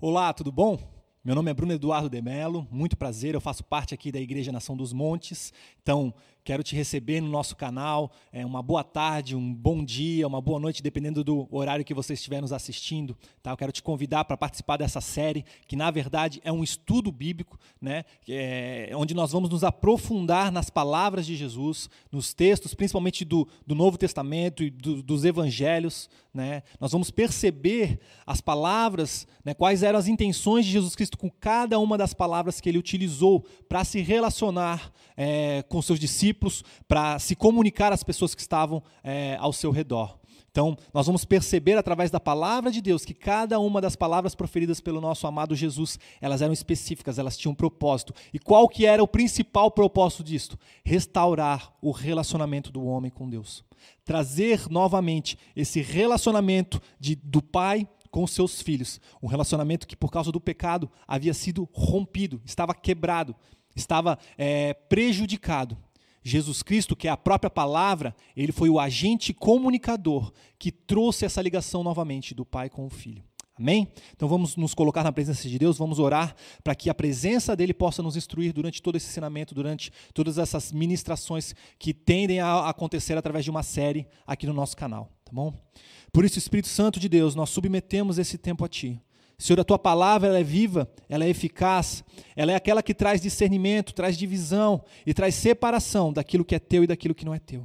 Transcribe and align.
Olá, 0.00 0.32
tudo 0.32 0.52
bom? 0.52 0.78
Meu 1.24 1.34
nome 1.34 1.50
é 1.50 1.54
Bruno 1.54 1.72
Eduardo 1.72 2.08
de 2.08 2.22
Mello, 2.22 2.68
muito 2.70 2.96
prazer, 2.96 3.34
eu 3.34 3.40
faço 3.40 3.64
parte 3.64 3.92
aqui 3.92 4.12
da 4.12 4.20
Igreja 4.20 4.52
Nação 4.52 4.76
dos 4.76 4.92
Montes. 4.92 5.52
Então, 5.82 6.14
quero 6.48 6.62
te 6.62 6.74
receber 6.74 7.20
no 7.20 7.28
nosso 7.28 7.54
canal. 7.54 8.10
É 8.32 8.42
uma 8.46 8.62
boa 8.62 8.82
tarde, 8.82 9.36
um 9.36 9.52
bom 9.52 9.84
dia, 9.84 10.26
uma 10.26 10.40
boa 10.40 10.58
noite, 10.58 10.82
dependendo 10.82 11.22
do 11.22 11.46
horário 11.50 11.84
que 11.84 11.92
você 11.92 12.14
estiver 12.14 12.40
nos 12.40 12.54
assistindo. 12.54 13.14
Tá? 13.42 13.50
Eu 13.50 13.56
quero 13.58 13.70
te 13.70 13.82
convidar 13.82 14.24
para 14.24 14.34
participar 14.34 14.78
dessa 14.78 14.98
série, 14.98 15.44
que 15.66 15.76
na 15.76 15.90
verdade 15.90 16.40
é 16.42 16.50
um 16.50 16.64
estudo 16.64 17.12
bíblico, 17.12 17.60
né? 17.78 18.02
É, 18.26 18.90
onde 18.94 19.12
nós 19.12 19.30
vamos 19.30 19.50
nos 19.50 19.62
aprofundar 19.62 20.50
nas 20.50 20.70
palavras 20.70 21.26
de 21.26 21.36
Jesus, 21.36 21.90
nos 22.10 22.32
textos, 22.32 22.72
principalmente 22.72 23.26
do, 23.26 23.46
do 23.66 23.74
Novo 23.74 23.98
Testamento 23.98 24.64
e 24.64 24.70
do, 24.70 25.02
dos 25.02 25.26
Evangelhos. 25.26 26.08
Né? 26.32 26.62
Nós 26.80 26.92
vamos 26.92 27.10
perceber 27.10 27.98
as 28.26 28.40
palavras, 28.40 29.26
né? 29.44 29.52
quais 29.52 29.82
eram 29.82 29.98
as 29.98 30.06
intenções 30.06 30.64
de 30.64 30.72
Jesus 30.72 30.94
Cristo 30.94 31.18
com 31.18 31.28
cada 31.28 31.78
uma 31.78 31.98
das 31.98 32.14
palavras 32.14 32.58
que 32.58 32.68
ele 32.68 32.78
utilizou 32.78 33.44
para 33.68 33.84
se 33.84 34.00
relacionar 34.00 34.92
é, 35.16 35.64
com 35.68 35.82
seus 35.82 35.98
discípulos, 35.98 36.37
para 36.86 37.18
se 37.18 37.34
comunicar 37.34 37.92
às 37.92 38.02
pessoas 38.02 38.34
que 38.34 38.40
estavam 38.40 38.82
é, 39.02 39.36
ao 39.40 39.52
seu 39.52 39.70
redor. 39.70 40.18
Então, 40.50 40.76
nós 40.92 41.06
vamos 41.06 41.24
perceber 41.24 41.76
através 41.76 42.10
da 42.10 42.18
palavra 42.18 42.70
de 42.70 42.80
Deus 42.80 43.04
que 43.04 43.14
cada 43.14 43.60
uma 43.60 43.80
das 43.80 43.94
palavras 43.94 44.34
proferidas 44.34 44.80
pelo 44.80 45.00
nosso 45.00 45.26
amado 45.26 45.54
Jesus, 45.54 45.98
elas 46.20 46.42
eram 46.42 46.52
específicas, 46.52 47.18
elas 47.18 47.36
tinham 47.36 47.52
um 47.52 47.54
propósito. 47.54 48.12
E 48.32 48.38
qual 48.38 48.68
que 48.68 48.86
era 48.86 49.02
o 49.02 49.06
principal 49.06 49.70
propósito 49.70 50.24
disto? 50.24 50.58
Restaurar 50.84 51.72
o 51.80 51.92
relacionamento 51.92 52.72
do 52.72 52.84
homem 52.84 53.10
com 53.10 53.28
Deus. 53.28 53.64
Trazer 54.04 54.68
novamente 54.68 55.38
esse 55.54 55.80
relacionamento 55.80 56.80
de, 56.98 57.14
do 57.14 57.40
pai 57.40 57.86
com 58.10 58.26
seus 58.26 58.60
filhos. 58.60 59.00
Um 59.22 59.28
relacionamento 59.28 59.86
que, 59.86 59.96
por 59.96 60.10
causa 60.10 60.32
do 60.32 60.40
pecado, 60.40 60.90
havia 61.06 61.34
sido 61.34 61.68
rompido, 61.72 62.40
estava 62.44 62.74
quebrado 62.74 63.36
estava 63.78 64.18
é, 64.36 64.74
prejudicado. 64.74 65.76
Jesus 66.22 66.62
Cristo, 66.62 66.96
que 66.96 67.08
é 67.08 67.10
a 67.10 67.16
própria 67.16 67.50
palavra, 67.50 68.14
ele 68.36 68.52
foi 68.52 68.68
o 68.68 68.78
agente 68.78 69.32
comunicador 69.32 70.32
que 70.58 70.70
trouxe 70.70 71.24
essa 71.24 71.40
ligação 71.42 71.82
novamente 71.82 72.34
do 72.34 72.44
Pai 72.44 72.68
com 72.68 72.86
o 72.86 72.90
Filho. 72.90 73.22
Amém? 73.58 73.88
Então 74.14 74.28
vamos 74.28 74.54
nos 74.54 74.72
colocar 74.72 75.02
na 75.02 75.10
presença 75.10 75.48
de 75.48 75.58
Deus, 75.58 75.76
vamos 75.76 75.98
orar 75.98 76.34
para 76.62 76.76
que 76.76 76.88
a 76.88 76.94
presença 76.94 77.56
dele 77.56 77.74
possa 77.74 78.00
nos 78.02 78.16
instruir 78.16 78.52
durante 78.52 78.80
todo 78.80 78.94
esse 78.94 79.08
ensinamento, 79.08 79.52
durante 79.52 79.90
todas 80.14 80.38
essas 80.38 80.70
ministrações 80.70 81.54
que 81.76 81.92
tendem 81.92 82.38
a 82.38 82.68
acontecer 82.68 83.18
através 83.18 83.44
de 83.44 83.50
uma 83.50 83.64
série 83.64 84.06
aqui 84.24 84.46
no 84.46 84.52
nosso 84.52 84.76
canal, 84.76 85.10
tá 85.24 85.32
bom? 85.32 85.52
Por 86.12 86.24
isso, 86.24 86.38
Espírito 86.38 86.68
Santo 86.68 87.00
de 87.00 87.08
Deus, 87.08 87.34
nós 87.34 87.50
submetemos 87.50 88.16
esse 88.16 88.38
tempo 88.38 88.64
a 88.64 88.68
ti. 88.68 89.00
Senhor, 89.40 89.60
a 89.60 89.64
tua 89.64 89.78
palavra 89.78 90.28
ela 90.28 90.38
é 90.40 90.42
viva, 90.42 90.90
ela 91.08 91.24
é 91.24 91.28
eficaz, 91.28 92.02
ela 92.34 92.50
é 92.50 92.56
aquela 92.56 92.82
que 92.82 92.92
traz 92.92 93.20
discernimento, 93.20 93.94
traz 93.94 94.18
divisão 94.18 94.82
e 95.06 95.14
traz 95.14 95.36
separação 95.36 96.12
daquilo 96.12 96.44
que 96.44 96.56
é 96.56 96.58
teu 96.58 96.82
e 96.82 96.88
daquilo 96.88 97.14
que 97.14 97.24
não 97.24 97.32
é 97.32 97.38
teu. 97.38 97.64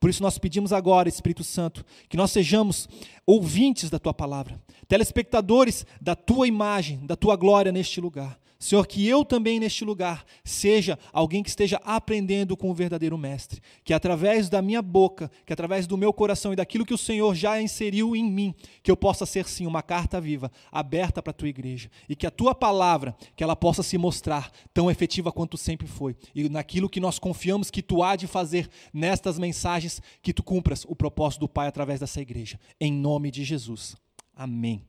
Por 0.00 0.10
isso 0.10 0.20
nós 0.20 0.36
pedimos 0.36 0.72
agora, 0.72 1.08
Espírito 1.08 1.44
Santo, 1.44 1.84
que 2.08 2.16
nós 2.16 2.32
sejamos 2.32 2.88
ouvintes 3.24 3.88
da 3.88 4.00
tua 4.00 4.12
palavra, 4.12 4.60
telespectadores 4.88 5.86
da 6.00 6.16
tua 6.16 6.48
imagem, 6.48 7.06
da 7.06 7.14
tua 7.14 7.36
glória 7.36 7.70
neste 7.70 8.00
lugar. 8.00 8.36
Senhor, 8.62 8.86
que 8.86 9.08
eu 9.08 9.24
também 9.24 9.58
neste 9.58 9.84
lugar 9.84 10.24
seja 10.44 10.96
alguém 11.12 11.42
que 11.42 11.48
esteja 11.48 11.80
aprendendo 11.82 12.56
com 12.56 12.70
o 12.70 12.74
verdadeiro 12.74 13.18
Mestre. 13.18 13.60
Que 13.82 13.92
através 13.92 14.48
da 14.48 14.62
minha 14.62 14.80
boca, 14.80 15.28
que 15.44 15.52
através 15.52 15.84
do 15.84 15.98
meu 15.98 16.12
coração 16.12 16.52
e 16.52 16.56
daquilo 16.56 16.86
que 16.86 16.94
o 16.94 16.98
Senhor 16.98 17.34
já 17.34 17.60
inseriu 17.60 18.14
em 18.14 18.22
mim, 18.22 18.54
que 18.80 18.88
eu 18.88 18.96
possa 18.96 19.26
ser 19.26 19.48
sim 19.48 19.66
uma 19.66 19.82
carta 19.82 20.20
viva, 20.20 20.48
aberta 20.70 21.20
para 21.20 21.32
a 21.32 21.34
tua 21.34 21.48
igreja. 21.48 21.90
E 22.08 22.14
que 22.14 22.24
a 22.24 22.30
tua 22.30 22.54
palavra, 22.54 23.16
que 23.34 23.42
ela 23.42 23.56
possa 23.56 23.82
se 23.82 23.98
mostrar 23.98 24.48
tão 24.72 24.88
efetiva 24.88 25.32
quanto 25.32 25.58
sempre 25.58 25.88
foi. 25.88 26.14
E 26.32 26.48
naquilo 26.48 26.88
que 26.88 27.00
nós 27.00 27.18
confiamos 27.18 27.68
que 27.68 27.82
tu 27.82 28.00
há 28.00 28.14
de 28.14 28.28
fazer 28.28 28.70
nestas 28.94 29.40
mensagens, 29.40 30.00
que 30.22 30.32
tu 30.32 30.44
cumpras 30.44 30.84
o 30.88 30.94
propósito 30.94 31.40
do 31.40 31.48
Pai 31.48 31.66
através 31.66 31.98
dessa 31.98 32.20
igreja. 32.20 32.60
Em 32.80 32.92
nome 32.92 33.32
de 33.32 33.42
Jesus. 33.42 33.96
Amém. 34.36 34.86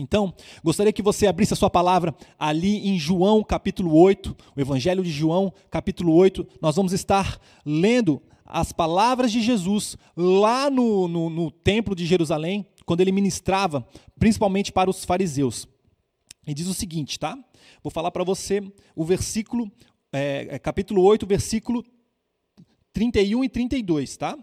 Então, 0.00 0.32
gostaria 0.62 0.92
que 0.92 1.02
você 1.02 1.26
abrisse 1.26 1.52
a 1.52 1.56
sua 1.56 1.68
palavra 1.68 2.14
ali 2.38 2.88
em 2.88 2.98
João 2.98 3.42
capítulo 3.42 3.94
8, 3.94 4.36
o 4.56 4.60
Evangelho 4.60 5.02
de 5.02 5.10
João 5.10 5.52
capítulo 5.70 6.14
8. 6.14 6.46
Nós 6.62 6.76
vamos 6.76 6.92
estar 6.92 7.40
lendo 7.64 8.22
as 8.44 8.72
palavras 8.72 9.32
de 9.32 9.42
Jesus 9.42 9.96
lá 10.16 10.70
no, 10.70 11.08
no, 11.08 11.28
no 11.28 11.50
templo 11.50 11.94
de 11.94 12.06
Jerusalém, 12.06 12.66
quando 12.86 13.00
ele 13.00 13.12
ministrava, 13.12 13.86
principalmente 14.18 14.72
para 14.72 14.88
os 14.88 15.04
fariseus. 15.04 15.66
E 16.46 16.54
diz 16.54 16.66
o 16.66 16.74
seguinte, 16.74 17.18
tá? 17.18 17.36
Vou 17.82 17.90
falar 17.90 18.10
para 18.10 18.24
você 18.24 18.62
o 18.96 19.04
versículo, 19.04 19.70
é, 20.12 20.46
é 20.50 20.58
capítulo 20.58 21.02
8, 21.02 21.26
versículo 21.26 21.84
31 22.92 23.44
e 23.44 23.48
32, 23.48 24.16
tá? 24.16 24.38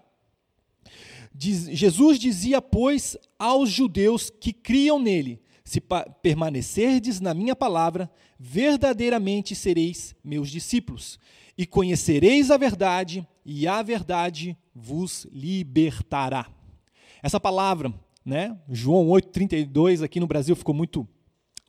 Diz, 1.33 1.65
Jesus 1.65 2.17
dizia, 2.17 2.61
pois, 2.61 3.17
aos 3.37 3.69
judeus 3.69 4.29
que 4.29 4.53
criam 4.53 4.99
nele: 4.99 5.41
se 5.65 5.81
permanecerdes 6.21 7.19
na 7.19 7.33
minha 7.33 7.55
palavra, 7.55 8.09
verdadeiramente 8.39 9.55
sereis 9.55 10.15
meus 10.23 10.49
discípulos, 10.51 11.19
e 11.57 11.65
conhecereis 11.65 12.51
a 12.51 12.57
verdade, 12.57 13.27
e 13.43 13.67
a 13.67 13.81
verdade 13.81 14.55
vos 14.73 15.25
libertará. 15.31 16.47
Essa 17.23 17.39
palavra, 17.39 17.91
né, 18.23 18.55
João 18.69 19.07
8:32 19.09 20.03
aqui 20.03 20.19
no 20.19 20.27
Brasil 20.27 20.55
ficou 20.55 20.75
muito 20.75 21.07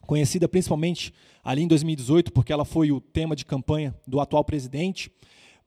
conhecida 0.02 0.46
principalmente 0.46 1.12
ali 1.42 1.62
em 1.62 1.68
2018, 1.68 2.32
porque 2.32 2.52
ela 2.52 2.64
foi 2.64 2.92
o 2.92 3.00
tema 3.00 3.34
de 3.34 3.46
campanha 3.46 3.98
do 4.06 4.20
atual 4.20 4.44
presidente, 4.44 5.10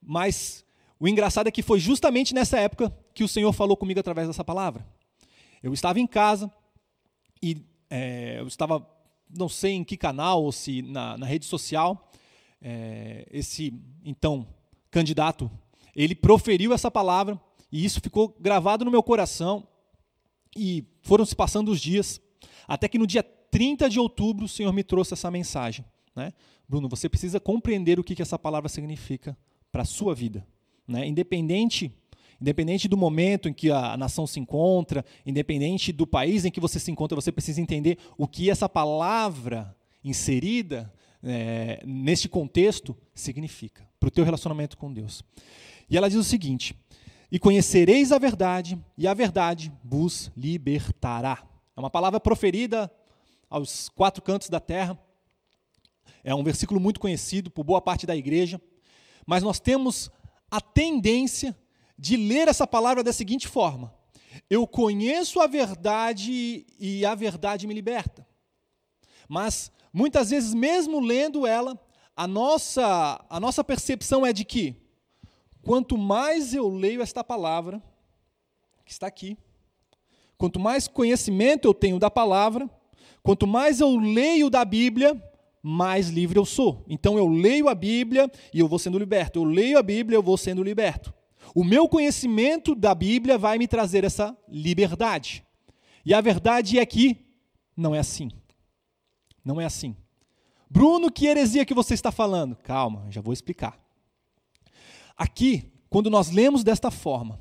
mas 0.00 0.64
o 1.00 1.08
engraçado 1.08 1.48
é 1.48 1.50
que 1.50 1.62
foi 1.62 1.80
justamente 1.80 2.32
nessa 2.32 2.58
época 2.60 2.96
que 3.12 3.24
o 3.24 3.28
Senhor 3.28 3.52
falou 3.52 3.76
comigo 3.76 3.98
através 3.98 4.28
dessa 4.28 4.44
palavra. 4.44 4.86
Eu 5.62 5.72
estava 5.72 5.98
em 5.98 6.06
casa 6.06 6.50
e 7.42 7.64
é, 7.90 8.38
eu 8.38 8.46
estava, 8.46 8.86
não 9.28 9.48
sei 9.48 9.72
em 9.72 9.84
que 9.84 9.96
canal 9.96 10.42
ou 10.44 10.52
se 10.52 10.80
na, 10.80 11.18
na 11.18 11.26
rede 11.26 11.44
social, 11.44 12.10
é, 12.62 13.26
esse 13.30 13.74
então 14.04 14.46
candidato, 14.90 15.50
ele 15.94 16.14
proferiu 16.14 16.72
essa 16.72 16.90
palavra 16.90 17.38
e 17.70 17.84
isso 17.84 18.00
ficou 18.00 18.34
gravado 18.40 18.84
no 18.84 18.90
meu 18.90 19.02
coração 19.02 19.66
e 20.56 20.84
foram 21.02 21.24
se 21.24 21.34
passando 21.34 21.70
os 21.70 21.80
dias, 21.80 22.20
até 22.66 22.88
que 22.88 22.98
no 22.98 23.06
dia 23.06 23.22
30 23.22 23.88
de 23.90 23.98
outubro 23.98 24.44
o 24.44 24.48
Senhor 24.48 24.72
me 24.72 24.84
trouxe 24.84 25.14
essa 25.14 25.30
mensagem. 25.30 25.84
Né? 26.14 26.32
Bruno, 26.68 26.88
você 26.88 27.08
precisa 27.08 27.40
compreender 27.40 27.98
o 27.98 28.04
que, 28.04 28.14
que 28.14 28.22
essa 28.22 28.38
palavra 28.38 28.68
significa 28.68 29.36
para 29.72 29.82
a 29.82 29.86
sua 29.86 30.14
vida. 30.14 30.46
Né? 30.86 31.06
Independente 31.06 31.92
Independente 32.40 32.88
do 32.88 32.96
momento 32.96 33.48
em 33.48 33.52
que 33.52 33.70
a 33.70 33.96
nação 33.96 34.26
se 34.26 34.40
encontra, 34.40 35.04
independente 35.26 35.92
do 35.92 36.06
país 36.06 36.44
em 36.44 36.50
que 36.50 36.60
você 36.60 36.80
se 36.80 36.90
encontra, 36.90 37.14
você 37.14 37.30
precisa 37.30 37.60
entender 37.60 37.98
o 38.16 38.26
que 38.26 38.48
essa 38.48 38.68
palavra 38.68 39.76
inserida 40.02 40.90
é, 41.22 41.82
neste 41.84 42.28
contexto 42.28 42.96
significa 43.14 43.86
para 43.98 44.08
o 44.08 44.10
teu 44.10 44.24
relacionamento 44.24 44.78
com 44.78 44.90
Deus. 44.90 45.22
E 45.88 45.96
ela 45.96 46.08
diz 46.08 46.18
o 46.18 46.24
seguinte: 46.24 46.74
E 47.30 47.38
conhecereis 47.38 48.10
a 48.10 48.18
verdade, 48.18 48.78
e 48.96 49.06
a 49.06 49.12
verdade 49.12 49.70
vos 49.84 50.32
libertará. 50.34 51.44
É 51.76 51.80
uma 51.80 51.90
palavra 51.90 52.18
proferida 52.18 52.90
aos 53.50 53.90
quatro 53.90 54.22
cantos 54.22 54.48
da 54.48 54.60
terra. 54.60 54.98
É 56.24 56.34
um 56.34 56.42
versículo 56.42 56.80
muito 56.80 57.00
conhecido 57.00 57.50
por 57.50 57.64
boa 57.64 57.82
parte 57.82 58.06
da 58.06 58.16
igreja. 58.16 58.60
Mas 59.26 59.42
nós 59.42 59.60
temos 59.60 60.10
a 60.50 60.60
tendência 60.60 61.56
de 62.00 62.16
ler 62.16 62.48
essa 62.48 62.66
palavra 62.66 63.04
da 63.04 63.12
seguinte 63.12 63.46
forma: 63.46 63.94
Eu 64.48 64.66
conheço 64.66 65.38
a 65.38 65.46
verdade 65.46 66.66
e 66.78 67.04
a 67.04 67.14
verdade 67.14 67.66
me 67.66 67.74
liberta. 67.74 68.26
Mas 69.28 69.70
muitas 69.92 70.30
vezes, 70.30 70.54
mesmo 70.54 70.98
lendo 70.98 71.46
ela, 71.46 71.78
a 72.16 72.26
nossa, 72.26 73.22
a 73.28 73.38
nossa 73.38 73.62
percepção 73.62 74.24
é 74.24 74.32
de 74.32 74.46
que 74.46 74.74
quanto 75.62 75.98
mais 75.98 76.54
eu 76.54 76.70
leio 76.70 77.02
esta 77.02 77.22
palavra, 77.22 77.82
que 78.84 78.92
está 78.92 79.06
aqui, 79.06 79.36
quanto 80.38 80.58
mais 80.58 80.88
conhecimento 80.88 81.68
eu 81.68 81.74
tenho 81.74 81.98
da 81.98 82.10
palavra, 82.10 82.68
quanto 83.22 83.46
mais 83.46 83.78
eu 83.78 83.94
leio 83.98 84.48
da 84.48 84.64
Bíblia, 84.64 85.22
mais 85.62 86.08
livre 86.08 86.38
eu 86.38 86.46
sou. 86.46 86.82
Então 86.88 87.18
eu 87.18 87.28
leio 87.28 87.68
a 87.68 87.74
Bíblia 87.74 88.30
e 88.54 88.58
eu 88.58 88.66
vou 88.66 88.78
sendo 88.78 88.98
liberto. 88.98 89.38
Eu 89.38 89.44
leio 89.44 89.78
a 89.78 89.82
Bíblia 89.82 90.16
e 90.16 90.18
eu 90.18 90.22
vou 90.22 90.38
sendo 90.38 90.62
liberto. 90.62 91.12
O 91.54 91.64
meu 91.64 91.88
conhecimento 91.88 92.74
da 92.74 92.94
Bíblia 92.94 93.36
vai 93.36 93.58
me 93.58 93.66
trazer 93.66 94.04
essa 94.04 94.36
liberdade. 94.48 95.44
E 96.04 96.14
a 96.14 96.20
verdade 96.20 96.78
é 96.78 96.86
que 96.86 97.26
não 97.76 97.94
é 97.94 97.98
assim. 97.98 98.30
Não 99.44 99.60
é 99.60 99.64
assim. 99.64 99.96
Bruno, 100.68 101.10
que 101.10 101.26
heresia 101.26 101.64
que 101.64 101.74
você 101.74 101.94
está 101.94 102.12
falando? 102.12 102.54
Calma, 102.56 103.06
já 103.10 103.20
vou 103.20 103.32
explicar. 103.32 103.78
Aqui, 105.16 105.72
quando 105.88 106.08
nós 106.08 106.30
lemos 106.30 106.62
desta 106.62 106.90
forma, 106.90 107.40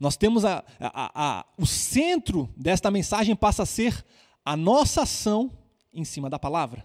nós 0.00 0.16
temos 0.16 0.44
a, 0.44 0.64
a, 0.80 1.38
a, 1.40 1.46
o 1.58 1.66
centro 1.66 2.48
desta 2.56 2.90
mensagem 2.90 3.36
passa 3.36 3.62
a 3.62 3.66
ser 3.66 4.04
a 4.44 4.56
nossa 4.56 5.02
ação 5.02 5.50
em 5.92 6.04
cima 6.04 6.28
da 6.28 6.38
palavra. 6.38 6.84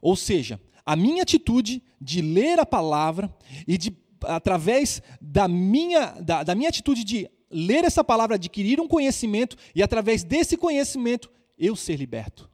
Ou 0.00 0.16
seja, 0.16 0.60
a 0.84 0.96
minha 0.96 1.22
atitude 1.22 1.82
de 2.00 2.20
ler 2.20 2.58
a 2.58 2.66
palavra 2.66 3.34
e 3.66 3.76
de 3.76 3.90
através 4.24 5.02
da 5.20 5.48
minha, 5.48 6.12
da, 6.20 6.42
da 6.42 6.54
minha 6.54 6.68
atitude 6.68 7.04
de 7.04 7.28
ler 7.50 7.84
essa 7.84 8.02
palavra, 8.02 8.36
adquirir 8.36 8.80
um 8.80 8.88
conhecimento 8.88 9.56
e 9.74 9.82
através 9.82 10.24
desse 10.24 10.56
conhecimento 10.56 11.30
eu 11.58 11.76
ser 11.76 11.96
liberto. 11.96 12.50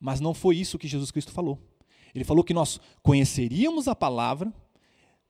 Mas 0.00 0.18
não 0.18 0.34
foi 0.34 0.56
isso 0.56 0.78
que 0.78 0.88
Jesus 0.88 1.10
Cristo 1.10 1.32
falou. 1.32 1.58
Ele 2.14 2.24
falou 2.24 2.42
que 2.42 2.54
nós 2.54 2.80
conheceríamos 3.02 3.86
a 3.88 3.94
palavra, 3.94 4.52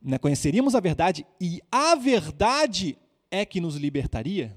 né, 0.01 0.19
conheceríamos 0.19 0.75
a 0.75 0.81
verdade 0.81 1.27
e 1.41 1.61
a 1.71 1.95
verdade 1.95 2.97
é 3.31 3.45
que 3.45 3.61
nos 3.61 3.77
libertaria. 3.77 4.57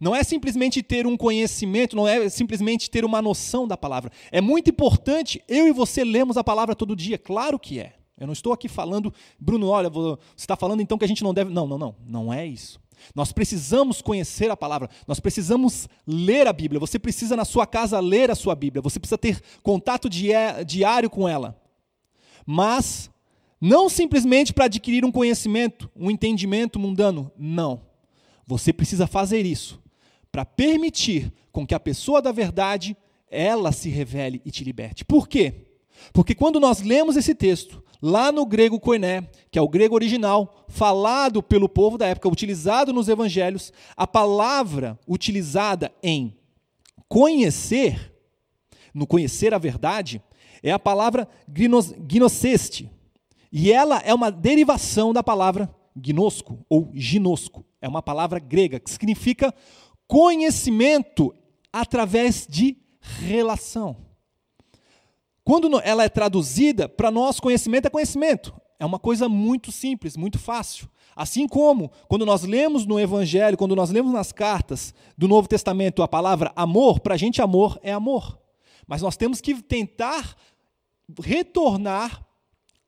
Não 0.00 0.14
é 0.14 0.22
simplesmente 0.22 0.82
ter 0.82 1.06
um 1.06 1.16
conhecimento, 1.16 1.96
não 1.96 2.06
é 2.06 2.28
simplesmente 2.28 2.90
ter 2.90 3.04
uma 3.04 3.20
noção 3.20 3.66
da 3.66 3.76
palavra. 3.76 4.12
É 4.30 4.40
muito 4.40 4.70
importante 4.70 5.42
eu 5.48 5.66
e 5.66 5.72
você 5.72 6.04
lermos 6.04 6.36
a 6.36 6.44
palavra 6.44 6.74
todo 6.74 6.94
dia, 6.94 7.18
claro 7.18 7.58
que 7.58 7.80
é. 7.80 7.97
Eu 8.18 8.26
não 8.26 8.32
estou 8.32 8.52
aqui 8.52 8.68
falando, 8.68 9.12
Bruno, 9.38 9.68
olha, 9.68 9.88
você 9.88 10.18
está 10.36 10.56
falando 10.56 10.80
então 10.80 10.98
que 10.98 11.04
a 11.04 11.08
gente 11.08 11.22
não 11.22 11.32
deve. 11.32 11.52
Não, 11.52 11.66
não, 11.66 11.78
não. 11.78 11.96
Não 12.06 12.32
é 12.32 12.46
isso. 12.46 12.80
Nós 13.14 13.32
precisamos 13.32 14.02
conhecer 14.02 14.50
a 14.50 14.56
palavra, 14.56 14.90
nós 15.06 15.20
precisamos 15.20 15.88
ler 16.06 16.46
a 16.46 16.52
Bíblia. 16.52 16.80
Você 16.80 16.98
precisa 16.98 17.36
na 17.36 17.44
sua 17.44 17.66
casa 17.66 18.00
ler 18.00 18.30
a 18.30 18.34
sua 18.34 18.54
Bíblia, 18.54 18.82
você 18.82 18.98
precisa 18.98 19.18
ter 19.18 19.40
contato 19.62 20.08
diário 20.08 21.08
com 21.08 21.28
ela. 21.28 21.60
Mas 22.44 23.10
não 23.60 23.88
simplesmente 23.88 24.52
para 24.52 24.66
adquirir 24.66 25.04
um 25.04 25.12
conhecimento, 25.12 25.90
um 25.94 26.10
entendimento 26.10 26.78
mundano. 26.78 27.30
Não. 27.36 27.82
Você 28.46 28.72
precisa 28.72 29.06
fazer 29.06 29.44
isso 29.44 29.80
para 30.30 30.44
permitir 30.44 31.32
com 31.52 31.66
que 31.66 31.74
a 31.74 31.80
pessoa 31.80 32.22
da 32.22 32.32
verdade 32.32 32.96
ela 33.30 33.72
se 33.72 33.88
revele 33.88 34.40
e 34.44 34.50
te 34.50 34.64
liberte. 34.64 35.04
Por 35.04 35.28
quê? 35.28 35.66
Porque 36.12 36.34
quando 36.34 36.60
nós 36.60 36.80
lemos 36.80 37.16
esse 37.16 37.34
texto, 37.34 37.82
lá 38.00 38.30
no 38.30 38.46
grego 38.46 38.80
koiné, 38.80 39.28
que 39.50 39.58
é 39.58 39.62
o 39.62 39.68
grego 39.68 39.94
original, 39.94 40.64
falado 40.68 41.42
pelo 41.42 41.68
povo 41.68 41.98
da 41.98 42.06
época, 42.06 42.28
utilizado 42.28 42.92
nos 42.92 43.08
evangelhos, 43.08 43.72
a 43.96 44.06
palavra 44.06 44.98
utilizada 45.06 45.92
em 46.02 46.36
conhecer, 47.08 48.14
no 48.94 49.06
conhecer 49.06 49.54
a 49.54 49.58
verdade, 49.58 50.22
é 50.62 50.72
a 50.72 50.78
palavra 50.78 51.28
gnoseste. 51.98 52.90
E 53.50 53.72
ela 53.72 53.98
é 54.04 54.12
uma 54.12 54.30
derivação 54.30 55.12
da 55.12 55.22
palavra 55.22 55.74
gnosco 55.96 56.64
ou 56.68 56.90
ginosco. 56.94 57.64
É 57.80 57.88
uma 57.88 58.02
palavra 58.02 58.38
grega 58.38 58.78
que 58.78 58.90
significa 58.90 59.54
conhecimento 60.06 61.34
através 61.72 62.46
de 62.48 62.76
relação. 63.00 64.07
Quando 65.48 65.80
ela 65.82 66.04
é 66.04 66.10
traduzida, 66.10 66.86
para 66.90 67.10
nós 67.10 67.40
conhecimento 67.40 67.86
é 67.86 67.88
conhecimento. 67.90 68.54
É 68.78 68.84
uma 68.84 68.98
coisa 68.98 69.30
muito 69.30 69.72
simples, 69.72 70.14
muito 70.14 70.38
fácil. 70.38 70.90
Assim 71.16 71.48
como 71.48 71.90
quando 72.06 72.26
nós 72.26 72.42
lemos 72.42 72.84
no 72.84 73.00
Evangelho, 73.00 73.56
quando 73.56 73.74
nós 73.74 73.88
lemos 73.88 74.12
nas 74.12 74.30
cartas 74.30 74.92
do 75.16 75.26
Novo 75.26 75.48
Testamento 75.48 76.02
a 76.02 76.06
palavra 76.06 76.52
amor, 76.54 77.00
para 77.00 77.14
a 77.14 77.16
gente 77.16 77.40
amor 77.40 77.80
é 77.82 77.90
amor. 77.90 78.38
Mas 78.86 79.00
nós 79.00 79.16
temos 79.16 79.40
que 79.40 79.54
tentar 79.62 80.36
retornar 81.18 82.22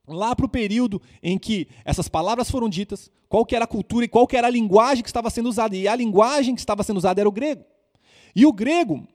lá 0.06 0.36
para 0.36 0.44
o 0.44 0.50
período 0.50 1.00
em 1.22 1.38
que 1.38 1.66
essas 1.82 2.08
palavras 2.08 2.50
foram 2.50 2.68
ditas, 2.68 3.10
qual 3.26 3.46
que 3.46 3.56
era 3.56 3.64
a 3.64 3.68
cultura 3.68 4.04
e 4.04 4.08
qual 4.08 4.26
que 4.26 4.36
era 4.36 4.48
a 4.48 4.50
linguagem 4.50 5.02
que 5.02 5.08
estava 5.08 5.30
sendo 5.30 5.48
usada. 5.48 5.74
E 5.74 5.88
a 5.88 5.96
linguagem 5.96 6.54
que 6.54 6.60
estava 6.60 6.82
sendo 6.82 6.98
usada 6.98 7.22
era 7.22 7.28
o 7.28 7.32
grego. 7.32 7.64
E 8.36 8.44
o 8.44 8.52
grego, 8.52 9.08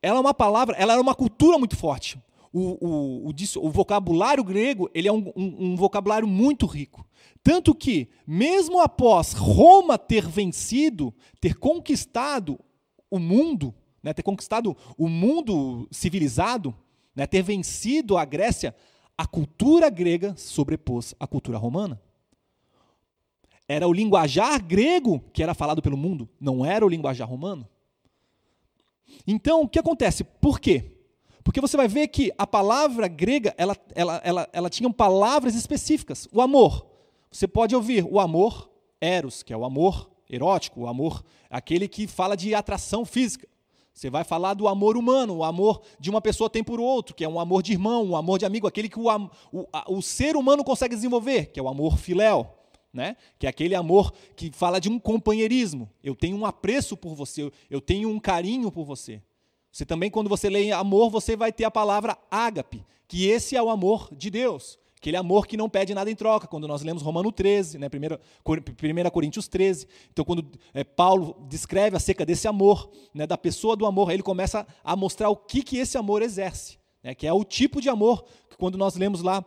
ela 0.00 0.16
é 0.16 0.20
uma 0.20 0.32
palavra, 0.32 0.74
ela 0.78 0.94
era 0.94 1.02
uma 1.02 1.14
cultura 1.14 1.58
muito 1.58 1.76
forte 1.76 2.18
o, 2.52 2.86
o, 2.86 3.28
o, 3.28 3.66
o 3.66 3.70
vocabulário 3.70 4.42
grego 4.44 4.90
ele 4.94 5.08
é 5.08 5.12
um, 5.12 5.32
um, 5.36 5.72
um 5.72 5.76
vocabulário 5.76 6.26
muito 6.26 6.66
rico. 6.66 7.06
Tanto 7.42 7.74
que, 7.74 8.08
mesmo 8.26 8.80
após 8.80 9.32
Roma 9.32 9.96
ter 9.96 10.26
vencido, 10.26 11.14
ter 11.40 11.54
conquistado 11.54 12.58
o 13.10 13.18
mundo, 13.18 13.74
né, 14.02 14.12
ter 14.12 14.22
conquistado 14.22 14.76
o 14.96 15.08
mundo 15.08 15.86
civilizado, 15.90 16.74
né, 17.14 17.26
ter 17.26 17.42
vencido 17.42 18.16
a 18.16 18.24
Grécia, 18.24 18.74
a 19.16 19.26
cultura 19.26 19.88
grega 19.88 20.34
sobrepôs 20.36 21.14
a 21.18 21.26
cultura 21.26 21.56
romana. 21.56 22.00
Era 23.68 23.88
o 23.88 23.92
linguajar 23.92 24.62
grego 24.62 25.20
que 25.32 25.42
era 25.42 25.54
falado 25.54 25.82
pelo 25.82 25.96
mundo, 25.96 26.28
não 26.40 26.64
era 26.64 26.84
o 26.84 26.88
linguajar 26.88 27.28
romano. 27.28 27.68
Então, 29.26 29.62
o 29.62 29.68
que 29.68 29.78
acontece? 29.78 30.24
Por 30.24 30.60
quê? 30.60 30.95
Porque 31.46 31.60
você 31.60 31.76
vai 31.76 31.86
ver 31.86 32.08
que 32.08 32.32
a 32.36 32.44
palavra 32.44 33.06
grega, 33.06 33.54
ela, 33.56 33.76
ela, 33.94 34.20
ela, 34.24 34.48
ela 34.52 34.68
tinha 34.68 34.92
palavras 34.92 35.54
específicas. 35.54 36.26
O 36.32 36.40
amor. 36.40 36.84
Você 37.30 37.46
pode 37.46 37.72
ouvir 37.72 38.04
o 38.04 38.18
amor 38.18 38.68
eros, 39.00 39.44
que 39.44 39.52
é 39.52 39.56
o 39.56 39.64
amor 39.64 40.10
erótico, 40.28 40.80
o 40.80 40.86
amor, 40.88 41.24
aquele 41.48 41.86
que 41.86 42.08
fala 42.08 42.36
de 42.36 42.52
atração 42.52 43.04
física. 43.04 43.46
Você 43.94 44.10
vai 44.10 44.24
falar 44.24 44.54
do 44.54 44.66
amor 44.66 44.96
humano, 44.96 45.36
o 45.36 45.44
amor 45.44 45.82
de 46.00 46.10
uma 46.10 46.20
pessoa 46.20 46.50
tem 46.50 46.64
por 46.64 46.80
outro, 46.80 47.14
que 47.14 47.22
é 47.22 47.28
um 47.28 47.38
amor 47.38 47.62
de 47.62 47.70
irmão, 47.70 48.04
um 48.04 48.16
amor 48.16 48.40
de 48.40 48.44
amigo, 48.44 48.66
aquele 48.66 48.88
que 48.88 48.98
o, 48.98 49.06
o, 49.52 49.66
o 49.86 50.02
ser 50.02 50.34
humano 50.34 50.64
consegue 50.64 50.96
desenvolver, 50.96 51.52
que 51.52 51.60
é 51.60 51.62
o 51.62 51.68
amor 51.68 51.96
filéu, 51.96 52.52
né? 52.92 53.16
que 53.38 53.46
é 53.46 53.50
aquele 53.50 53.76
amor 53.76 54.12
que 54.34 54.50
fala 54.50 54.80
de 54.80 54.88
um 54.88 54.98
companheirismo. 54.98 55.88
Eu 56.02 56.16
tenho 56.16 56.36
um 56.36 56.44
apreço 56.44 56.96
por 56.96 57.14
você, 57.14 57.52
eu 57.70 57.80
tenho 57.80 58.08
um 58.08 58.18
carinho 58.18 58.72
por 58.72 58.84
você. 58.84 59.22
Você 59.76 59.84
também, 59.84 60.10
quando 60.10 60.30
você 60.30 60.48
lê 60.48 60.72
amor, 60.72 61.10
você 61.10 61.36
vai 61.36 61.52
ter 61.52 61.64
a 61.64 61.70
palavra 61.70 62.16
ágape, 62.30 62.82
que 63.06 63.26
esse 63.26 63.54
é 63.54 63.62
o 63.62 63.68
amor 63.68 64.08
de 64.10 64.30
Deus. 64.30 64.78
Aquele 64.96 65.18
amor 65.18 65.46
que 65.46 65.54
não 65.54 65.68
pede 65.68 65.94
nada 65.94 66.10
em 66.10 66.14
troca, 66.14 66.46
quando 66.46 66.66
nós 66.66 66.80
lemos 66.80 67.02
Romano 67.02 67.30
13, 67.30 67.76
né, 67.76 67.86
1 67.86 69.10
Coríntios 69.10 69.48
13. 69.48 69.86
Então, 70.10 70.24
quando 70.24 70.50
é, 70.72 70.82
Paulo 70.82 71.36
descreve 71.46 71.94
acerca 71.94 72.24
desse 72.24 72.48
amor, 72.48 72.88
né, 73.12 73.26
da 73.26 73.36
pessoa 73.36 73.76
do 73.76 73.84
amor, 73.84 74.08
aí 74.08 74.16
ele 74.16 74.22
começa 74.22 74.66
a 74.82 74.96
mostrar 74.96 75.28
o 75.28 75.36
que, 75.36 75.62
que 75.62 75.76
esse 75.76 75.98
amor 75.98 76.22
exerce, 76.22 76.78
né, 77.04 77.14
que 77.14 77.26
é 77.26 77.32
o 77.34 77.44
tipo 77.44 77.78
de 77.78 77.90
amor 77.90 78.24
que, 78.48 78.56
quando 78.56 78.78
nós 78.78 78.96
lemos 78.96 79.20
lá 79.20 79.44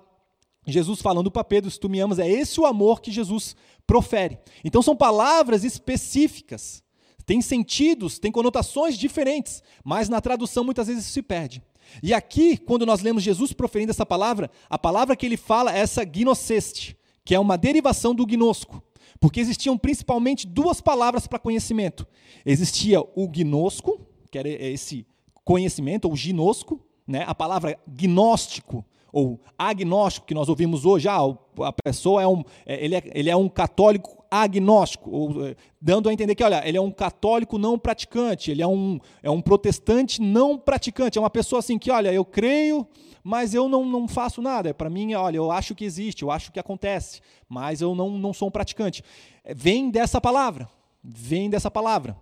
Jesus 0.68 1.02
falando 1.02 1.32
para 1.32 1.44
Pedro, 1.44 1.72
se 1.72 1.80
tu 1.80 1.90
me 1.90 2.00
amas, 2.00 2.20
é 2.20 2.30
esse 2.30 2.62
o 2.62 2.68
amor 2.68 3.02
que 3.02 3.12
Jesus 3.12 3.56
profere. 3.88 4.38
Então, 4.64 4.84
são 4.84 4.96
palavras 4.96 5.64
específicas 5.64 6.84
tem 7.30 7.44
sentidos, 7.44 8.18
tem 8.18 8.32
conotações 8.32 8.98
diferentes, 8.98 9.62
mas 9.84 10.10
na 10.10 10.20
tradução 10.20 10.64
muitas 10.64 10.88
vezes 10.88 11.04
isso 11.04 11.14
se 11.14 11.22
perde. 11.22 11.62
E 12.02 12.12
aqui, 12.12 12.58
quando 12.58 12.88
nós 12.88 13.02
lemos 13.02 13.22
Jesus 13.22 13.54
proferindo 13.54 13.92
essa 13.92 14.04
palavra, 14.04 14.50
a 14.68 14.80
palavra 14.80 15.16
que 15.16 15.28
ele 15.28 15.38
fala 15.38 15.72
é 15.72 15.78
essa 15.78 16.04
gnoseste, 16.04 16.98
que 17.24 17.36
é 17.36 17.40
uma 17.40 17.56
derivação 17.56 18.16
do 18.16 18.26
gnosco. 18.26 18.82
Porque 19.20 19.40
existiam 19.40 19.78
principalmente 19.78 20.48
duas 20.48 20.82
palavras 20.82 21.28
para 21.28 21.38
conhecimento. 21.38 22.08
Existia 22.44 23.00
o 23.00 23.28
gnosco, 23.28 24.02
que 24.32 24.40
era 24.40 24.50
esse 24.50 25.06
conhecimento, 25.46 26.06
ou 26.06 26.16
ginosco, 26.16 26.84
né? 27.06 27.26
a 27.28 27.36
palavra 27.36 27.80
gnóstico, 27.88 28.84
ou 29.12 29.40
agnóstico, 29.58 30.28
que 30.28 30.34
nós 30.34 30.50
ouvimos 30.50 30.86
hoje, 30.86 31.08
ah, 31.08 31.20
a 31.62 31.74
pessoa 31.84 32.22
é 32.22 32.28
um, 32.28 32.44
é, 32.66 32.84
ele, 32.84 32.96
é, 32.96 33.04
ele 33.14 33.30
é 33.30 33.36
um 33.36 33.50
católico 33.50 34.20
agnóstico, 34.30 35.10
ou, 35.10 35.48
eh, 35.48 35.56
dando 35.82 36.08
a 36.08 36.14
entender 36.14 36.36
que, 36.36 36.44
olha, 36.44 36.62
ele 36.68 36.78
é 36.78 36.82
um 36.82 36.92
católico 36.92 37.58
não 37.58 37.80
praticante, 37.80 38.52
ele 38.52 38.62
é 38.62 38.68
um, 38.68 39.00
é 39.24 39.30
um 39.30 39.42
protestante 39.42 40.22
não 40.22 40.58
praticante, 40.58 41.18
é 41.18 41.22
uma 41.22 41.30
pessoa 41.30 41.60
assim 41.60 41.80
que, 41.80 41.90
olha, 41.90 42.14
eu 42.14 42.24
creio, 42.24 42.88
mas 43.24 43.54
eu 43.54 43.68
não, 43.68 43.86
não 43.86 44.08
faço 44.08 44.42
nada. 44.42 44.74
Para 44.74 44.90
mim, 44.90 45.14
olha, 45.14 45.38
eu 45.38 45.52
acho 45.52 45.74
que 45.74 45.84
existe, 45.84 46.24
eu 46.24 46.32
acho 46.32 46.52
que 46.52 46.60
acontece, 46.60 47.22
mas 47.48 47.82
eu 47.82 47.96
não, 47.96 48.12
não 48.12 48.34
sou 48.34 48.48
um 48.48 48.52
praticante. 48.52 49.04
Eh, 49.44 49.54
vem 49.54 49.90
dessa 49.90 50.22
palavra, 50.22 50.70
vem 51.04 51.50
dessa 51.50 51.72
palavra. 51.72 52.16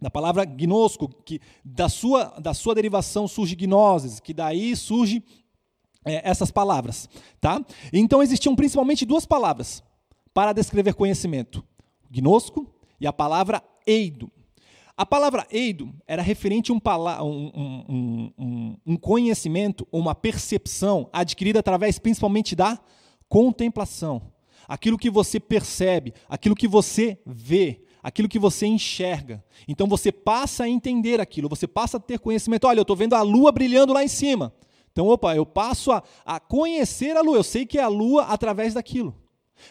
Da 0.00 0.10
palavra 0.10 0.44
gnosco, 0.44 1.08
que 1.24 1.40
da 1.64 1.88
sua, 1.88 2.24
da 2.38 2.52
sua 2.52 2.74
derivação 2.74 3.26
surge 3.26 3.54
gnoses, 3.54 4.20
que 4.20 4.34
daí 4.34 4.76
surge 4.76 5.24
é, 6.06 6.22
essas 6.24 6.50
palavras. 6.50 7.08
Tá? 7.40 7.62
Então 7.92 8.22
existiam 8.22 8.54
principalmente 8.54 9.04
duas 9.04 9.26
palavras 9.26 9.82
para 10.32 10.52
descrever 10.52 10.94
conhecimento: 10.94 11.62
gnosco 12.10 12.72
e 13.00 13.06
a 13.06 13.12
palavra 13.12 13.62
eido. 13.86 14.30
A 14.96 15.04
palavra 15.04 15.46
eido 15.50 15.92
era 16.06 16.22
referente 16.22 16.72
a 16.72 17.22
um, 17.22 17.52
um, 17.54 18.32
um, 18.38 18.76
um, 18.86 18.96
conhecimento, 18.96 19.86
uma 19.92 20.14
percepção 20.14 21.10
adquirida 21.12 21.60
através 21.60 21.98
principalmente 21.98 22.56
da 22.56 22.80
contemplação. 23.28 24.32
Aquilo 24.66 24.96
que 24.96 25.10
você 25.10 25.38
percebe, 25.38 26.14
aquilo 26.26 26.56
que 26.56 26.66
você 26.66 27.20
vê, 27.26 27.82
aquilo 28.02 28.26
que 28.26 28.38
você 28.38 28.66
enxerga. 28.66 29.44
Então 29.68 29.86
você 29.86 30.10
passa 30.10 30.64
a 30.64 30.68
entender 30.68 31.20
aquilo, 31.20 31.48
você 31.48 31.66
passa 31.66 31.98
a 31.98 32.00
ter 32.00 32.18
conhecimento. 32.18 32.66
Olha, 32.66 32.78
eu 32.78 32.82
estou 32.82 32.96
vendo 32.96 33.14
a 33.14 33.20
lua 33.20 33.52
brilhando 33.52 33.92
lá 33.92 34.02
em 34.02 34.08
cima. 34.08 34.54
Então, 34.96 35.08
opa, 35.08 35.36
eu 35.36 35.44
passo 35.44 35.92
a, 35.92 36.02
a 36.24 36.40
conhecer 36.40 37.18
a 37.18 37.20
lua, 37.20 37.36
eu 37.36 37.44
sei 37.44 37.66
que 37.66 37.76
é 37.76 37.82
a 37.82 37.86
lua 37.86 38.22
através 38.22 38.72
daquilo. 38.72 39.14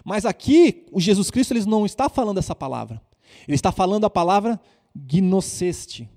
Mas 0.04 0.24
aqui, 0.24 0.86
o 0.92 1.02
Jesus 1.02 1.32
Cristo 1.32 1.52
ele 1.52 1.66
não 1.66 1.84
está 1.84 2.08
falando 2.08 2.38
essa 2.38 2.54
palavra. 2.54 3.02
Ele 3.48 3.56
está 3.56 3.72
falando 3.72 4.06
a 4.06 4.10
palavra 4.10 4.62
gnoseste, 4.96 6.08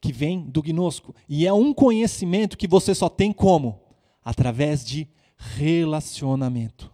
que 0.00 0.14
vem 0.14 0.48
do 0.48 0.62
gnosco. 0.62 1.14
E 1.28 1.46
é 1.46 1.52
um 1.52 1.74
conhecimento 1.74 2.56
que 2.56 2.66
você 2.66 2.94
só 2.94 3.06
tem 3.06 3.34
como? 3.34 3.82
Através 4.24 4.82
de 4.82 5.06
relacionamento. 5.36 6.90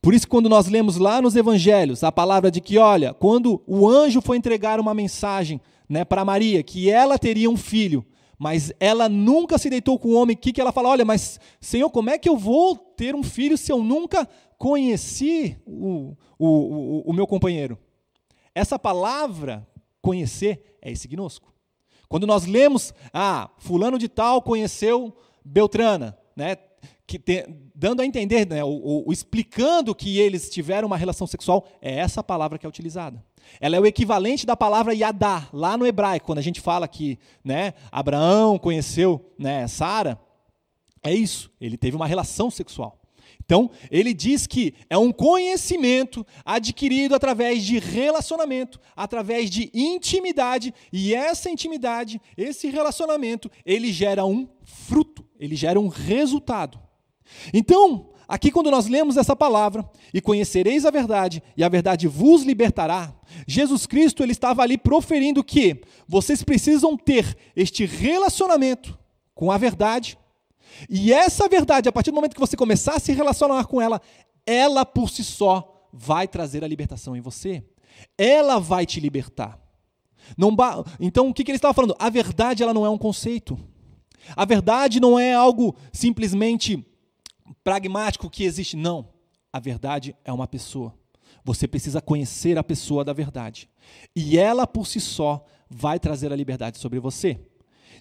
Por 0.00 0.14
isso, 0.14 0.28
quando 0.28 0.48
nós 0.48 0.68
lemos 0.68 0.96
lá 0.96 1.20
nos 1.20 1.34
evangelhos 1.34 2.04
a 2.04 2.12
palavra 2.12 2.52
de 2.52 2.60
que, 2.60 2.78
olha, 2.78 3.12
quando 3.12 3.60
o 3.66 3.88
anjo 3.88 4.22
foi 4.22 4.36
entregar 4.36 4.78
uma 4.78 4.94
mensagem 4.94 5.60
né, 5.88 6.04
para 6.04 6.24
Maria, 6.24 6.62
que 6.62 6.88
ela 6.88 7.18
teria 7.18 7.50
um 7.50 7.56
filho, 7.56 8.06
mas 8.38 8.72
ela 8.80 9.08
nunca 9.08 9.58
se 9.58 9.70
deitou 9.70 9.98
com 9.98 10.08
o 10.08 10.14
homem, 10.14 10.34
o 10.34 10.38
que, 10.38 10.52
que 10.52 10.60
ela 10.60 10.72
fala? 10.72 10.88
Olha, 10.88 11.04
mas 11.04 11.40
Senhor, 11.60 11.90
como 11.90 12.10
é 12.10 12.18
que 12.18 12.28
eu 12.28 12.36
vou 12.36 12.76
ter 12.76 13.14
um 13.14 13.22
filho 13.22 13.56
se 13.56 13.72
eu 13.72 13.82
nunca 13.82 14.28
conheci 14.58 15.56
o, 15.66 16.16
o, 16.38 16.46
o, 16.48 17.10
o 17.10 17.12
meu 17.12 17.26
companheiro? 17.26 17.78
Essa 18.54 18.78
palavra, 18.78 19.66
conhecer, 20.00 20.78
é 20.80 20.92
esse 20.92 21.08
gnosco. 21.08 21.52
Quando 22.08 22.26
nós 22.26 22.46
lemos, 22.46 22.94
ah, 23.12 23.50
fulano 23.58 23.98
de 23.98 24.08
tal 24.08 24.40
conheceu 24.42 25.16
Beltrana, 25.44 26.16
né? 26.36 26.56
Que 27.06 27.20
dando 27.74 28.00
a 28.00 28.06
entender, 28.06 28.46
né, 28.46 28.64
o, 28.64 29.04
o, 29.06 29.12
explicando 29.12 29.94
que 29.94 30.18
eles 30.18 30.48
tiveram 30.48 30.86
uma 30.86 30.96
relação 30.96 31.26
sexual, 31.26 31.66
é 31.80 31.96
essa 31.96 32.22
palavra 32.22 32.58
que 32.58 32.64
é 32.64 32.68
utilizada. 32.68 33.22
Ela 33.60 33.76
é 33.76 33.80
o 33.80 33.86
equivalente 33.86 34.46
da 34.46 34.56
palavra 34.56 34.94
Yadá, 34.94 35.48
lá 35.52 35.76
no 35.76 35.86
hebraico, 35.86 36.26
quando 36.26 36.38
a 36.38 36.42
gente 36.42 36.60
fala 36.60 36.88
que 36.88 37.18
né, 37.44 37.74
Abraão 37.92 38.58
conheceu 38.58 39.32
né, 39.38 39.66
Sara, 39.68 40.18
é 41.02 41.12
isso, 41.12 41.50
ele 41.60 41.76
teve 41.76 41.94
uma 41.94 42.06
relação 42.06 42.50
sexual. 42.50 42.98
Então, 43.44 43.70
ele 43.90 44.14
diz 44.14 44.46
que 44.46 44.72
é 44.88 44.96
um 44.96 45.12
conhecimento 45.12 46.26
adquirido 46.44 47.14
através 47.14 47.62
de 47.62 47.78
relacionamento, 47.78 48.80
através 48.96 49.50
de 49.50 49.70
intimidade, 49.74 50.72
e 50.90 51.14
essa 51.14 51.50
intimidade, 51.50 52.18
esse 52.38 52.70
relacionamento, 52.70 53.50
ele 53.66 53.92
gera 53.92 54.24
um 54.24 54.48
fruto, 54.62 55.26
ele 55.38 55.56
gera 55.56 55.78
um 55.78 55.88
resultado. 55.88 56.80
Então, 57.52 58.10
aqui 58.28 58.50
quando 58.50 58.70
nós 58.70 58.86
lemos 58.86 59.16
essa 59.16 59.34
palavra, 59.34 59.88
e 60.12 60.20
conhecereis 60.20 60.84
a 60.84 60.90
verdade, 60.90 61.42
e 61.56 61.64
a 61.64 61.68
verdade 61.68 62.06
vos 62.06 62.42
libertará, 62.42 63.14
Jesus 63.46 63.86
Cristo 63.86 64.22
ele 64.22 64.32
estava 64.32 64.62
ali 64.62 64.78
proferindo 64.78 65.42
que 65.42 65.80
vocês 66.06 66.42
precisam 66.42 66.96
ter 66.96 67.36
este 67.56 67.84
relacionamento 67.84 68.98
com 69.34 69.50
a 69.50 69.58
verdade, 69.58 70.18
e 70.88 71.12
essa 71.12 71.48
verdade, 71.48 71.88
a 71.88 71.92
partir 71.92 72.10
do 72.10 72.14
momento 72.14 72.34
que 72.34 72.40
você 72.40 72.56
começar 72.56 72.96
a 72.96 73.00
se 73.00 73.12
relacionar 73.12 73.64
com 73.66 73.80
ela, 73.80 74.00
ela 74.46 74.84
por 74.84 75.08
si 75.10 75.24
só 75.24 75.88
vai 75.92 76.26
trazer 76.26 76.64
a 76.64 76.68
libertação 76.68 77.16
em 77.16 77.20
você. 77.20 77.64
Ela 78.18 78.58
vai 78.58 78.84
te 78.84 79.00
libertar. 79.00 79.58
Ba... 80.54 80.84
Então, 80.98 81.28
o 81.28 81.34
que, 81.34 81.44
que 81.44 81.50
ele 81.50 81.56
estava 81.56 81.74
falando? 81.74 81.94
A 81.98 82.10
verdade 82.10 82.62
ela 82.62 82.74
não 82.74 82.84
é 82.84 82.90
um 82.90 82.98
conceito. 82.98 83.58
A 84.34 84.44
verdade 84.44 85.00
não 85.00 85.18
é 85.18 85.34
algo 85.34 85.76
simplesmente 85.92 86.84
pragmático 87.62 88.30
que 88.30 88.44
existe. 88.44 88.76
Não. 88.76 89.08
A 89.52 89.60
verdade 89.60 90.16
é 90.24 90.32
uma 90.32 90.46
pessoa. 90.46 90.94
Você 91.44 91.68
precisa 91.68 92.00
conhecer 92.00 92.58
a 92.58 92.64
pessoa 92.64 93.04
da 93.04 93.12
verdade. 93.12 93.68
E 94.14 94.38
ela 94.38 94.66
por 94.66 94.86
si 94.86 95.00
só 95.00 95.44
vai 95.68 95.98
trazer 95.98 96.32
a 96.32 96.36
liberdade 96.36 96.78
sobre 96.78 96.98
você. 96.98 97.38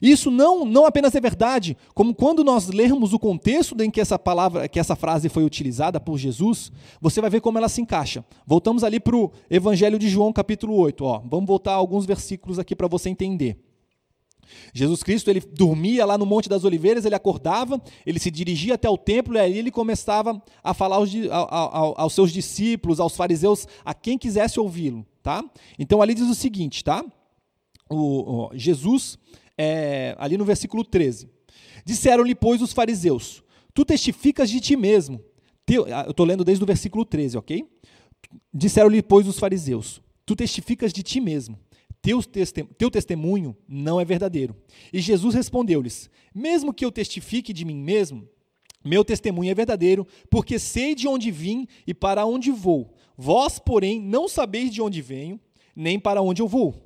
Isso 0.01 0.29
não, 0.29 0.65
não 0.65 0.85
apenas 0.85 1.15
é 1.15 1.21
verdade, 1.21 1.77
como 1.93 2.13
quando 2.13 2.43
nós 2.43 2.67
lermos 2.67 3.13
o 3.13 3.19
contexto 3.19 3.79
em 3.81 3.89
que 3.89 4.01
essa 4.01 4.19
palavra, 4.19 4.67
que 4.67 4.79
essa 4.79 4.95
frase 4.95 5.29
foi 5.29 5.43
utilizada 5.43 6.00
por 6.00 6.17
Jesus, 6.17 6.71
você 7.00 7.21
vai 7.21 7.29
ver 7.29 7.41
como 7.41 7.57
ela 7.57 7.69
se 7.69 7.81
encaixa. 7.81 8.25
Voltamos 8.45 8.83
ali 8.83 9.00
para 9.00 9.15
o 9.15 9.31
Evangelho 9.50 9.97
de 9.97 10.09
João, 10.09 10.33
capítulo 10.33 10.75
8. 10.75 11.05
Ó, 11.05 11.21
vamos 11.25 11.45
voltar 11.45 11.73
alguns 11.73 12.05
versículos 12.05 12.59
aqui 12.59 12.75
para 12.75 12.88
você 12.88 13.09
entender. 13.09 13.57
Jesus 14.74 15.03
Cristo 15.03 15.29
ele 15.29 15.39
dormia 15.39 16.05
lá 16.05 16.17
no 16.17 16.25
Monte 16.25 16.50
das 16.50 16.63
Oliveiras, 16.63 17.05
ele 17.05 17.15
acordava, 17.15 17.81
ele 18.05 18.19
se 18.19 18.31
dirigia 18.31 18.75
até 18.75 18.89
o 18.89 18.98
templo 18.98 19.36
e 19.36 19.39
aí 19.39 19.57
ele 19.57 19.72
começava 19.72 20.41
a 20.63 20.74
falar 20.74 20.98
aos, 20.98 21.12
aos, 21.29 21.93
aos 21.98 22.13
seus 22.13 22.31
discípulos, 22.31 23.00
aos 23.00 23.15
fariseus, 23.15 23.67
a 23.83 23.93
quem 23.93 24.17
quisesse 24.17 24.60
ouvi-lo, 24.60 25.05
tá? 25.22 25.43
Então 25.77 26.01
ali 26.01 26.13
diz 26.13 26.27
o 26.27 26.36
seguinte, 26.36 26.83
tá? 26.83 27.05
O, 27.89 28.48
o 28.48 28.50
Jesus, 28.53 29.17
é, 29.57 30.15
ali 30.17 30.38
no 30.38 30.45
versículo 30.45 30.83
13, 30.83 31.29
disseram-lhe 31.86 32.33
pois 32.33 32.62
os 32.62 32.74
fariseus, 32.74 33.43
tu 33.74 33.86
testificas 33.86 34.50
de 34.50 34.60
ti 34.60 34.75
mesmo. 34.75 35.19
Teu, 35.65 35.86
ah, 35.86 36.03
eu 36.05 36.12
estou 36.12 36.25
lendo 36.25 36.43
desde 36.43 36.63
o 36.63 36.67
versículo 36.67 37.05
13, 37.05 37.38
ok? 37.38 37.67
Disseram-lhe 38.53 39.01
pois 39.01 39.27
os 39.27 39.38
fariseus, 39.38 40.01
tu 40.25 40.36
testificas 40.36 40.91
de 40.91 41.03
ti 41.03 41.22
mesmo 41.22 41.57
teu 42.77 42.91
testemunho 42.91 43.55
não 43.67 44.00
é 44.00 44.03
verdadeiro. 44.03 44.55
E 44.91 45.00
Jesus 45.00 45.33
respondeu-lhes: 45.33 46.10
Mesmo 46.36 46.74
que 46.74 46.83
eu 46.83 46.91
testifique 46.91 47.53
de 47.53 47.63
mim 47.63 47.77
mesmo, 47.77 48.27
meu 48.83 49.05
testemunho 49.05 49.50
é 49.50 49.55
verdadeiro, 49.55 50.05
porque 50.29 50.60
sei 50.60 50.93
de 50.93 51.07
onde 51.07 51.31
vim 51.31 51.65
e 51.88 51.93
para 51.93 52.25
onde 52.25 52.51
vou. 52.51 52.93
Vós, 53.17 53.57
porém, 53.57 54.01
não 54.01 54.27
sabeis 54.27 54.72
de 54.72 54.81
onde 54.81 55.01
venho, 55.01 55.39
nem 55.74 55.98
para 55.98 56.22
onde 56.22 56.41
eu 56.41 56.48
vou. 56.48 56.83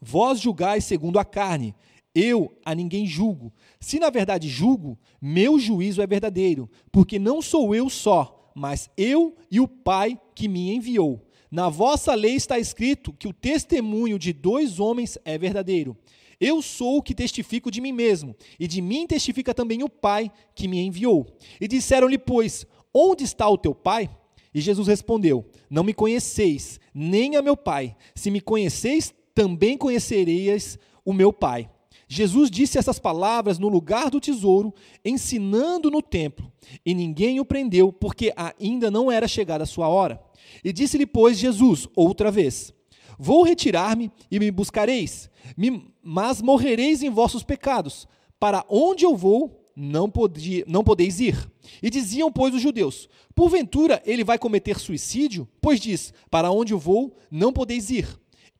Vós 0.00 0.38
julgais 0.38 0.84
segundo 0.84 1.18
a 1.18 1.24
carne, 1.24 1.74
eu 2.14 2.56
a 2.64 2.74
ninguém 2.74 3.04
julgo. 3.04 3.52
Se 3.80 3.98
na 3.98 4.10
verdade 4.10 4.48
julgo, 4.48 4.96
meu 5.20 5.58
juízo 5.58 6.00
é 6.00 6.06
verdadeiro, 6.06 6.70
porque 6.92 7.18
não 7.18 7.42
sou 7.42 7.74
eu 7.74 7.90
só, 7.90 8.52
mas 8.54 8.88
eu 8.96 9.34
e 9.50 9.58
o 9.58 9.66
Pai 9.66 10.20
que 10.34 10.46
me 10.46 10.72
enviou. 10.72 11.25
Na 11.50 11.68
vossa 11.68 12.14
lei 12.14 12.34
está 12.34 12.58
escrito 12.58 13.12
que 13.12 13.28
o 13.28 13.32
testemunho 13.32 14.18
de 14.18 14.32
dois 14.32 14.80
homens 14.80 15.18
é 15.24 15.38
verdadeiro. 15.38 15.96
Eu 16.40 16.60
sou 16.60 16.98
o 16.98 17.02
que 17.02 17.14
testifico 17.14 17.70
de 17.70 17.80
mim 17.80 17.92
mesmo, 17.92 18.36
e 18.60 18.66
de 18.66 18.82
mim 18.82 19.06
testifica 19.06 19.54
também 19.54 19.82
o 19.82 19.88
Pai 19.88 20.30
que 20.54 20.68
me 20.68 20.80
enviou. 20.80 21.26
E 21.60 21.66
disseram-lhe, 21.66 22.18
pois, 22.18 22.66
onde 22.92 23.24
está 23.24 23.48
o 23.48 23.56
teu 23.56 23.74
Pai? 23.74 24.10
E 24.52 24.60
Jesus 24.60 24.88
respondeu: 24.88 25.44
Não 25.70 25.84
me 25.84 25.94
conheceis, 25.94 26.80
nem 26.94 27.36
a 27.36 27.42
meu 27.42 27.56
Pai. 27.56 27.96
Se 28.14 28.30
me 28.30 28.40
conheceis, 28.40 29.14
também 29.34 29.76
conhecereis 29.76 30.78
o 31.04 31.12
meu 31.12 31.32
Pai. 31.32 31.70
Jesus 32.08 32.50
disse 32.50 32.78
essas 32.78 32.98
palavras 32.98 33.58
no 33.58 33.68
lugar 33.68 34.10
do 34.10 34.20
tesouro, 34.20 34.72
ensinando 35.04 35.90
no 35.90 36.00
templo, 36.00 36.52
e 36.84 36.94
ninguém 36.94 37.40
o 37.40 37.44
prendeu, 37.44 37.92
porque 37.92 38.32
ainda 38.36 38.90
não 38.90 39.10
era 39.10 39.26
chegada 39.26 39.64
a 39.64 39.66
sua 39.66 39.88
hora. 39.88 40.20
E 40.64 40.72
disse-lhe, 40.72 41.06
pois, 41.06 41.36
Jesus, 41.36 41.88
outra 41.96 42.30
vez: 42.30 42.72
Vou 43.18 43.42
retirar-me 43.42 44.10
e 44.30 44.38
me 44.38 44.50
buscareis, 44.50 45.28
mas 46.02 46.40
morrereis 46.40 47.02
em 47.02 47.10
vossos 47.10 47.42
pecados. 47.42 48.06
Para 48.38 48.64
onde 48.68 49.04
eu 49.04 49.16
vou, 49.16 49.72
não, 49.74 50.08
podia, 50.08 50.64
não 50.68 50.84
podeis 50.84 51.20
ir. 51.20 51.50
E 51.82 51.90
diziam, 51.90 52.30
pois, 52.30 52.54
os 52.54 52.62
judeus: 52.62 53.08
Porventura 53.34 54.00
ele 54.06 54.22
vai 54.22 54.38
cometer 54.38 54.78
suicídio? 54.78 55.48
Pois 55.60 55.80
diz: 55.80 56.12
Para 56.30 56.50
onde 56.50 56.72
eu 56.72 56.78
vou, 56.78 57.16
não 57.30 57.52
podeis 57.52 57.90
ir. 57.90 58.06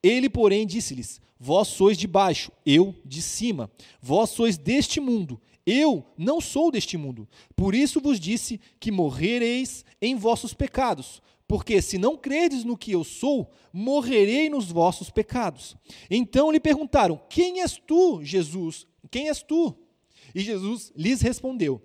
Ele, 0.06 0.28
porém, 0.28 0.66
disse-lhes: 0.66 1.20
Vós 1.38 1.68
sois 1.68 1.98
de 1.98 2.06
baixo, 2.06 2.52
eu 2.64 2.94
de 3.04 3.20
cima. 3.20 3.70
Vós 4.00 4.30
sois 4.30 4.56
deste 4.56 5.00
mundo, 5.00 5.40
eu 5.66 6.04
não 6.16 6.40
sou 6.40 6.70
deste 6.70 6.96
mundo. 6.96 7.28
Por 7.56 7.74
isso 7.74 8.00
vos 8.00 8.20
disse 8.20 8.60
que 8.78 8.92
morrereis 8.92 9.84
em 10.00 10.14
vossos 10.14 10.54
pecados. 10.54 11.20
Porque 11.48 11.80
se 11.80 11.96
não 11.96 12.16
credes 12.16 12.64
no 12.64 12.76
que 12.76 12.92
eu 12.92 13.04
sou, 13.04 13.50
morrerei 13.72 14.48
nos 14.48 14.70
vossos 14.70 15.10
pecados. 15.10 15.76
Então 16.10 16.50
lhe 16.50 16.60
perguntaram: 16.60 17.20
Quem 17.28 17.60
és 17.60 17.80
tu, 17.84 18.22
Jesus? 18.22 18.86
Quem 19.10 19.28
és 19.28 19.42
tu? 19.42 19.76
E 20.34 20.40
Jesus 20.40 20.92
lhes 20.96 21.20
respondeu: 21.20 21.80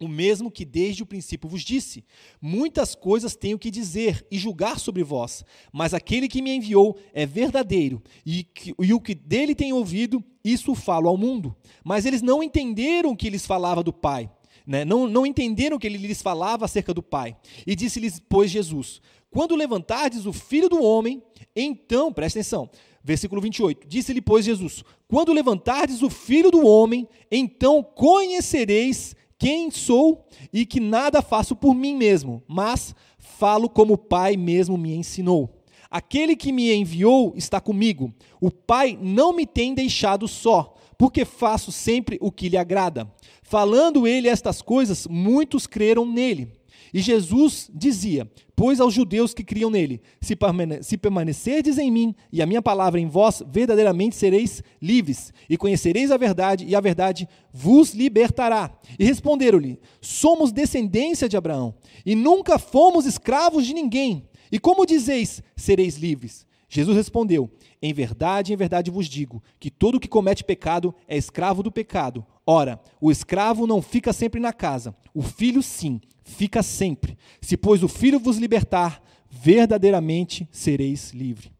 O 0.00 0.08
mesmo 0.08 0.50
que 0.50 0.64
desde 0.64 1.02
o 1.02 1.06
princípio 1.06 1.48
vos 1.48 1.62
disse: 1.62 2.04
Muitas 2.40 2.94
coisas 2.94 3.36
tenho 3.36 3.58
que 3.58 3.70
dizer 3.70 4.26
e 4.30 4.38
julgar 4.38 4.78
sobre 4.78 5.02
vós, 5.02 5.44
mas 5.72 5.94
aquele 5.94 6.28
que 6.28 6.42
me 6.42 6.54
enviou 6.54 6.98
é 7.12 7.24
verdadeiro, 7.24 8.02
e, 8.24 8.44
que, 8.44 8.74
e 8.78 8.92
o 8.92 9.00
que 9.00 9.14
dele 9.14 9.54
tenho 9.54 9.76
ouvido, 9.76 10.22
isso 10.44 10.74
falo 10.74 11.08
ao 11.08 11.16
mundo. 11.16 11.54
Mas 11.84 12.06
eles 12.06 12.22
não 12.22 12.42
entenderam 12.42 13.16
que 13.16 13.30
lhes 13.30 13.46
falava 13.46 13.82
do 13.82 13.92
Pai 13.92 14.30
né? 14.66 14.84
não, 14.84 15.06
não 15.06 15.24
entenderam 15.24 15.78
que 15.78 15.86
ele 15.86 15.98
lhes 15.98 16.20
falava 16.20 16.64
acerca 16.64 16.92
do 16.92 17.02
Pai. 17.02 17.36
E 17.66 17.76
disse-lhes, 17.76 18.20
pois, 18.28 18.50
Jesus: 18.50 19.00
Quando 19.30 19.54
levantardes 19.54 20.26
o 20.26 20.32
filho 20.32 20.68
do 20.68 20.82
homem, 20.82 21.22
então, 21.54 22.12
presta 22.12 22.40
atenção, 22.40 22.68
versículo 23.02 23.40
28, 23.40 23.86
disse-lhe, 23.86 24.20
pois, 24.20 24.44
Jesus: 24.44 24.82
Quando 25.06 25.32
levantardes 25.32 26.02
o 26.02 26.10
filho 26.10 26.50
do 26.50 26.66
homem, 26.66 27.08
então 27.30 27.82
conhecereis 27.82 29.14
quem 29.38 29.70
sou 29.70 30.26
e 30.52 30.64
que 30.64 30.80
nada 30.80 31.20
faço 31.20 31.54
por 31.54 31.74
mim 31.74 31.94
mesmo, 31.94 32.42
mas 32.48 32.94
falo 33.18 33.68
como 33.68 33.94
o 33.94 33.98
Pai 33.98 34.36
mesmo 34.36 34.78
me 34.78 34.94
ensinou. 34.94 35.62
Aquele 35.90 36.34
que 36.34 36.52
me 36.52 36.72
enviou 36.72 37.32
está 37.36 37.60
comigo. 37.60 38.12
O 38.40 38.50
Pai 38.50 38.98
não 39.00 39.32
me 39.32 39.46
tem 39.46 39.74
deixado 39.74 40.26
só, 40.26 40.74
porque 40.98 41.24
faço 41.24 41.70
sempre 41.70 42.18
o 42.20 42.32
que 42.32 42.48
lhe 42.48 42.56
agrada. 42.56 43.10
Falando 43.42 44.06
ele 44.06 44.28
estas 44.28 44.60
coisas, 44.60 45.06
muitos 45.06 45.66
creram 45.66 46.04
nele. 46.04 46.50
E 46.92 47.00
Jesus 47.00 47.70
dizia: 47.74 48.30
Pois 48.54 48.80
aos 48.80 48.94
judeus 48.94 49.34
que 49.34 49.44
criam 49.44 49.70
nele, 49.70 50.00
se 50.20 50.96
permanecerdes 50.96 51.78
em 51.78 51.90
mim 51.90 52.14
e 52.32 52.40
a 52.40 52.46
minha 52.46 52.62
palavra 52.62 53.00
em 53.00 53.06
vós, 53.06 53.42
verdadeiramente 53.48 54.16
sereis 54.16 54.62
livres, 54.80 55.32
e 55.48 55.56
conhecereis 55.56 56.10
a 56.10 56.16
verdade, 56.16 56.64
e 56.64 56.74
a 56.74 56.80
verdade 56.80 57.28
vos 57.52 57.92
libertará. 57.94 58.76
E 58.98 59.04
responderam-lhe: 59.04 59.78
Somos 60.00 60.52
descendência 60.52 61.28
de 61.28 61.36
Abraão, 61.36 61.74
e 62.04 62.14
nunca 62.14 62.58
fomos 62.58 63.06
escravos 63.06 63.66
de 63.66 63.74
ninguém. 63.74 64.28
E 64.50 64.58
como 64.58 64.86
dizeis, 64.86 65.42
sereis 65.56 65.96
livres? 65.96 66.46
Jesus 66.76 66.94
respondeu: 66.94 67.50
Em 67.80 67.92
verdade, 67.92 68.52
em 68.52 68.56
verdade 68.56 68.90
vos 68.90 69.06
digo, 69.08 69.42
que 69.58 69.70
todo 69.70 69.98
que 69.98 70.08
comete 70.08 70.44
pecado 70.44 70.94
é 71.08 71.16
escravo 71.16 71.62
do 71.62 71.72
pecado. 71.72 72.24
Ora, 72.46 72.78
o 73.00 73.10
escravo 73.10 73.66
não 73.66 73.80
fica 73.80 74.12
sempre 74.12 74.38
na 74.38 74.52
casa, 74.52 74.94
o 75.14 75.22
filho 75.22 75.62
sim 75.62 76.00
fica 76.22 76.62
sempre. 76.62 77.16
Se, 77.40 77.56
pois, 77.56 77.82
o 77.82 77.88
Filho 77.88 78.20
vos 78.20 78.36
libertar, 78.36 79.02
verdadeiramente 79.30 80.46
sereis 80.52 81.12
livre. 81.12 81.50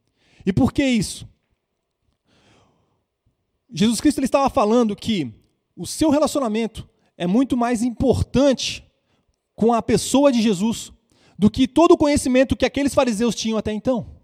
E 0.45 0.53
por 0.53 0.73
que 0.73 0.85
isso? 0.85 1.27
Jesus 3.73 4.01
Cristo 4.01 4.19
ele 4.19 4.27
estava 4.27 4.51
falando 4.51 4.95
que 4.95 5.33
o 5.75 5.87
seu 5.87 6.11
relacionamento 6.11 6.89
é 7.17 7.27
muito 7.27 7.57
mais 7.57 7.83
importante 7.83 8.85
com 9.55 9.73
a 9.73 9.81
pessoa 9.81 10.31
de 10.31 10.43
Jesus 10.43 10.93
do 11.39 11.51
que 11.51 11.67
todo 11.67 11.93
o 11.93 11.97
conhecimento 11.97 12.57
que 12.57 12.67
aqueles 12.67 12.95
fariseus 12.95 13.35
tinham 13.35 13.59
até 13.59 13.73
então. 13.73 14.16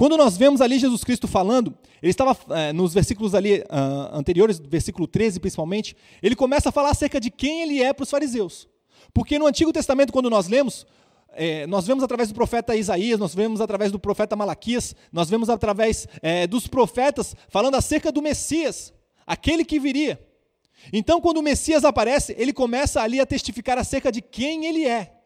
Quando 0.00 0.16
nós 0.16 0.34
vemos 0.34 0.62
ali 0.62 0.78
Jesus 0.78 1.04
Cristo 1.04 1.28
falando, 1.28 1.76
ele 2.02 2.10
estava 2.10 2.34
é, 2.56 2.72
nos 2.72 2.94
versículos 2.94 3.34
ali 3.34 3.58
uh, 3.58 4.16
anteriores, 4.16 4.58
versículo 4.58 5.06
13 5.06 5.38
principalmente, 5.38 5.94
ele 6.22 6.34
começa 6.34 6.70
a 6.70 6.72
falar 6.72 6.88
acerca 6.88 7.20
de 7.20 7.30
quem 7.30 7.60
ele 7.60 7.82
é 7.82 7.92
para 7.92 8.04
os 8.04 8.08
fariseus. 8.08 8.66
Porque 9.12 9.38
no 9.38 9.46
Antigo 9.46 9.70
Testamento, 9.74 10.10
quando 10.10 10.30
nós 10.30 10.48
lemos, 10.48 10.86
é, 11.34 11.66
nós 11.66 11.86
vemos 11.86 12.02
através 12.02 12.30
do 12.30 12.34
profeta 12.34 12.74
Isaías, 12.74 13.20
nós 13.20 13.34
vemos 13.34 13.60
através 13.60 13.92
do 13.92 13.98
profeta 13.98 14.34
Malaquias, 14.34 14.96
nós 15.12 15.28
vemos 15.28 15.50
através 15.50 16.08
é, 16.22 16.46
dos 16.46 16.66
profetas 16.66 17.36
falando 17.50 17.74
acerca 17.74 18.10
do 18.10 18.22
Messias, 18.22 18.94
aquele 19.26 19.66
que 19.66 19.78
viria. 19.78 20.18
Então, 20.94 21.20
quando 21.20 21.36
o 21.36 21.42
Messias 21.42 21.84
aparece, 21.84 22.34
ele 22.38 22.54
começa 22.54 23.02
ali 23.02 23.20
a 23.20 23.26
testificar 23.26 23.76
acerca 23.76 24.10
de 24.10 24.22
quem 24.22 24.64
ele 24.64 24.86
é. 24.86 25.19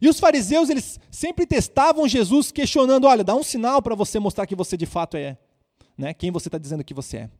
E 0.00 0.08
os 0.08 0.18
fariseus, 0.18 0.70
eles 0.70 0.98
sempre 1.10 1.46
testavam 1.46 2.08
Jesus, 2.08 2.50
questionando: 2.50 3.06
olha, 3.06 3.22
dá 3.22 3.34
um 3.34 3.42
sinal 3.42 3.82
para 3.82 3.94
você 3.94 4.18
mostrar 4.18 4.46
que 4.46 4.56
você 4.56 4.76
de 4.76 4.86
fato 4.86 5.16
é, 5.16 5.36
né? 5.96 6.14
quem 6.14 6.30
você 6.30 6.48
está 6.48 6.58
dizendo 6.58 6.82
que 6.82 6.94
você 6.94 7.18
é. 7.18 7.30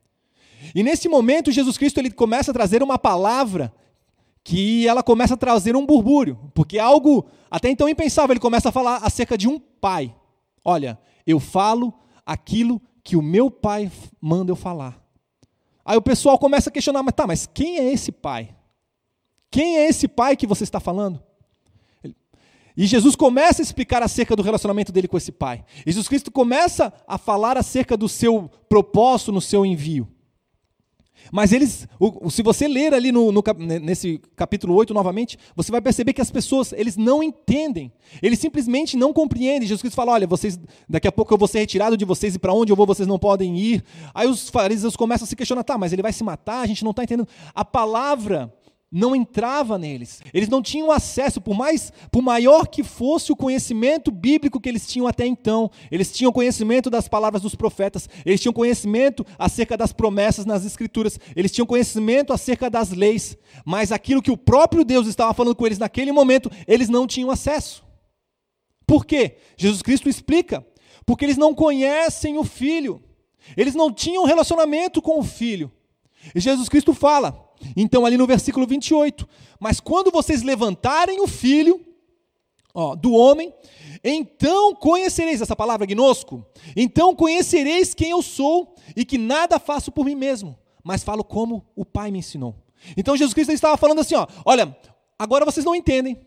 E 0.74 0.82
nesse 0.82 1.08
momento, 1.08 1.50
Jesus 1.50 1.78
Cristo 1.78 1.98
ele 1.98 2.10
começa 2.10 2.50
a 2.50 2.54
trazer 2.54 2.82
uma 2.82 2.98
palavra 2.98 3.72
que 4.44 4.86
ela 4.86 5.02
começa 5.02 5.34
a 5.34 5.36
trazer 5.36 5.74
um 5.74 5.86
burbúrio, 5.86 6.38
porque 6.54 6.78
algo 6.78 7.26
até 7.50 7.70
então 7.70 7.88
impensável, 7.88 8.32
ele 8.32 8.40
começa 8.40 8.68
a 8.68 8.72
falar 8.72 8.96
acerca 8.98 9.36
de 9.36 9.48
um 9.48 9.58
pai. 9.58 10.14
Olha, 10.64 10.98
eu 11.26 11.40
falo 11.40 11.92
aquilo 12.24 12.80
que 13.02 13.16
o 13.16 13.22
meu 13.22 13.50
pai 13.50 13.90
manda 14.20 14.52
eu 14.52 14.56
falar. 14.56 15.00
Aí 15.84 15.96
o 15.96 16.02
pessoal 16.02 16.38
começa 16.38 16.68
a 16.68 16.72
questionar, 16.72 17.02
mas 17.02 17.14
tá, 17.14 17.26
mas 17.26 17.46
quem 17.46 17.78
é 17.78 17.92
esse 17.92 18.12
pai? 18.12 18.54
Quem 19.50 19.78
é 19.78 19.88
esse 19.88 20.06
pai 20.06 20.36
que 20.36 20.46
você 20.46 20.64
está 20.64 20.78
falando? 20.78 21.22
E 22.76 22.86
Jesus 22.86 23.16
começa 23.16 23.60
a 23.60 23.64
explicar 23.64 24.02
acerca 24.02 24.36
do 24.36 24.42
relacionamento 24.42 24.92
dele 24.92 25.08
com 25.08 25.16
esse 25.16 25.32
pai. 25.32 25.64
Jesus 25.86 26.08
Cristo 26.08 26.30
começa 26.30 26.92
a 27.06 27.18
falar 27.18 27.56
acerca 27.56 27.96
do 27.96 28.08
seu 28.08 28.50
propósito 28.68 29.32
no 29.32 29.40
seu 29.40 29.66
envio. 29.66 30.08
Mas 31.32 31.52
eles, 31.52 31.86
se 32.30 32.42
você 32.42 32.66
ler 32.66 32.92
ali 32.92 33.12
no, 33.12 33.30
no, 33.30 33.42
nesse 33.80 34.20
capítulo 34.34 34.74
8 34.74 34.92
novamente, 34.92 35.38
você 35.54 35.70
vai 35.70 35.80
perceber 35.80 36.12
que 36.12 36.20
as 36.20 36.30
pessoas, 36.30 36.72
eles 36.72 36.96
não 36.96 37.22
entendem. 37.22 37.92
Eles 38.22 38.38
simplesmente 38.38 38.96
não 38.96 39.12
compreendem. 39.12 39.62
Jesus 39.62 39.80
Cristo 39.80 39.96
fala: 39.96 40.12
olha, 40.12 40.26
vocês, 40.26 40.58
daqui 40.88 41.06
a 41.06 41.12
pouco 41.12 41.32
eu 41.32 41.38
vou 41.38 41.46
ser 41.46 41.60
retirado 41.60 41.96
de 41.96 42.04
vocês 42.04 42.34
e 42.34 42.38
para 42.38 42.52
onde 42.52 42.72
eu 42.72 42.76
vou 42.76 42.86
vocês 42.86 43.06
não 43.06 43.18
podem 43.18 43.56
ir. 43.58 43.84
Aí 44.14 44.26
os 44.26 44.48
fariseus 44.48 44.96
começam 44.96 45.24
a 45.24 45.28
se 45.28 45.36
questionar: 45.36 45.62
tá, 45.62 45.78
mas 45.78 45.92
ele 45.92 46.02
vai 46.02 46.12
se 46.12 46.24
matar? 46.24 46.62
A 46.62 46.66
gente 46.66 46.82
não 46.82 46.90
está 46.90 47.04
entendendo. 47.04 47.28
A 47.54 47.64
palavra 47.64 48.52
não 48.90 49.14
entrava 49.14 49.78
neles. 49.78 50.20
Eles 50.34 50.48
não 50.48 50.60
tinham 50.60 50.90
acesso, 50.90 51.40
por 51.40 51.54
mais, 51.54 51.92
por 52.10 52.22
maior 52.22 52.66
que 52.66 52.82
fosse 52.82 53.30
o 53.30 53.36
conhecimento 53.36 54.10
bíblico 54.10 54.60
que 54.60 54.68
eles 54.68 54.86
tinham 54.86 55.06
até 55.06 55.24
então. 55.24 55.70
Eles 55.90 56.10
tinham 56.10 56.32
conhecimento 56.32 56.90
das 56.90 57.06
palavras 57.06 57.42
dos 57.42 57.54
profetas, 57.54 58.08
eles 58.26 58.40
tinham 58.40 58.52
conhecimento 58.52 59.24
acerca 59.38 59.76
das 59.76 59.92
promessas 59.92 60.44
nas 60.44 60.64
escrituras, 60.64 61.20
eles 61.36 61.52
tinham 61.52 61.66
conhecimento 61.66 62.32
acerca 62.32 62.68
das 62.68 62.90
leis, 62.90 63.38
mas 63.64 63.92
aquilo 63.92 64.22
que 64.22 64.30
o 64.30 64.36
próprio 64.36 64.84
Deus 64.84 65.06
estava 65.06 65.32
falando 65.32 65.54
com 65.54 65.66
eles 65.66 65.78
naquele 65.78 66.10
momento, 66.10 66.50
eles 66.66 66.88
não 66.88 67.06
tinham 67.06 67.30
acesso. 67.30 67.84
Por 68.86 69.06
quê? 69.06 69.36
Jesus 69.56 69.82
Cristo 69.82 70.08
explica. 70.08 70.66
Porque 71.06 71.24
eles 71.24 71.36
não 71.36 71.54
conhecem 71.54 72.36
o 72.36 72.44
filho. 72.44 73.02
Eles 73.56 73.74
não 73.74 73.92
tinham 73.92 74.24
relacionamento 74.24 75.00
com 75.00 75.18
o 75.18 75.22
filho. 75.22 75.70
E 76.34 76.40
Jesus 76.40 76.68
Cristo 76.68 76.92
fala: 76.92 77.49
então, 77.76 78.06
ali 78.06 78.16
no 78.16 78.26
versículo 78.26 78.66
28, 78.66 79.28
mas 79.58 79.80
quando 79.80 80.10
vocês 80.10 80.42
levantarem 80.42 81.20
o 81.20 81.26
filho 81.26 81.84
ó, 82.74 82.94
do 82.94 83.12
homem, 83.12 83.52
então 84.02 84.74
conhecereis, 84.74 85.40
essa 85.40 85.54
palavra 85.54 85.86
gnosco, 85.86 86.44
então 86.74 87.14
conhecereis 87.14 87.94
quem 87.94 88.10
eu 88.10 88.22
sou 88.22 88.74
e 88.96 89.04
que 89.04 89.18
nada 89.18 89.58
faço 89.58 89.92
por 89.92 90.04
mim 90.04 90.14
mesmo, 90.14 90.58
mas 90.82 91.04
falo 91.04 91.22
como 91.22 91.66
o 91.76 91.84
Pai 91.84 92.10
me 92.10 92.18
ensinou. 92.18 92.54
Então 92.96 93.16
Jesus 93.16 93.34
Cristo 93.34 93.52
estava 93.52 93.76
falando 93.76 94.00
assim, 94.00 94.14
ó, 94.14 94.26
olha, 94.44 94.74
agora 95.18 95.44
vocês 95.44 95.64
não 95.64 95.74
entendem, 95.74 96.18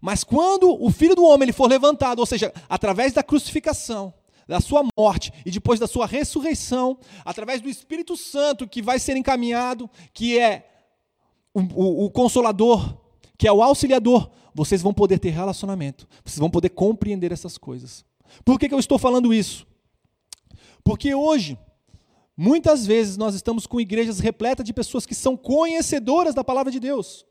mas 0.00 0.24
quando 0.24 0.70
o 0.82 0.90
Filho 0.90 1.14
do 1.14 1.24
Homem 1.24 1.46
ele 1.46 1.52
for 1.52 1.68
levantado, 1.68 2.18
ou 2.18 2.26
seja, 2.26 2.52
através 2.68 3.12
da 3.12 3.22
crucificação, 3.22 4.12
da 4.46 4.60
sua 4.60 4.86
morte 4.96 5.32
e 5.44 5.50
depois 5.50 5.80
da 5.80 5.86
sua 5.86 6.06
ressurreição, 6.06 6.98
através 7.24 7.60
do 7.60 7.68
Espírito 7.68 8.16
Santo 8.16 8.68
que 8.68 8.82
vai 8.82 8.98
ser 8.98 9.16
encaminhado, 9.16 9.88
que 10.12 10.38
é 10.38 10.68
o, 11.52 11.60
o, 11.60 12.04
o 12.06 12.10
consolador, 12.10 12.96
que 13.38 13.48
é 13.48 13.52
o 13.52 13.62
auxiliador, 13.62 14.30
vocês 14.54 14.82
vão 14.82 14.94
poder 14.94 15.18
ter 15.18 15.30
relacionamento, 15.30 16.06
vocês 16.24 16.38
vão 16.38 16.50
poder 16.50 16.70
compreender 16.70 17.32
essas 17.32 17.58
coisas. 17.58 18.04
Por 18.44 18.58
que, 18.58 18.68
que 18.68 18.74
eu 18.74 18.78
estou 18.78 18.98
falando 18.98 19.34
isso? 19.34 19.66
Porque 20.82 21.14
hoje, 21.14 21.58
muitas 22.36 22.86
vezes, 22.86 23.16
nós 23.16 23.34
estamos 23.34 23.66
com 23.66 23.80
igrejas 23.80 24.20
repletas 24.20 24.64
de 24.64 24.72
pessoas 24.72 25.06
que 25.06 25.14
são 25.14 25.36
conhecedoras 25.36 26.34
da 26.34 26.44
palavra 26.44 26.70
de 26.70 26.78
Deus, 26.78 27.24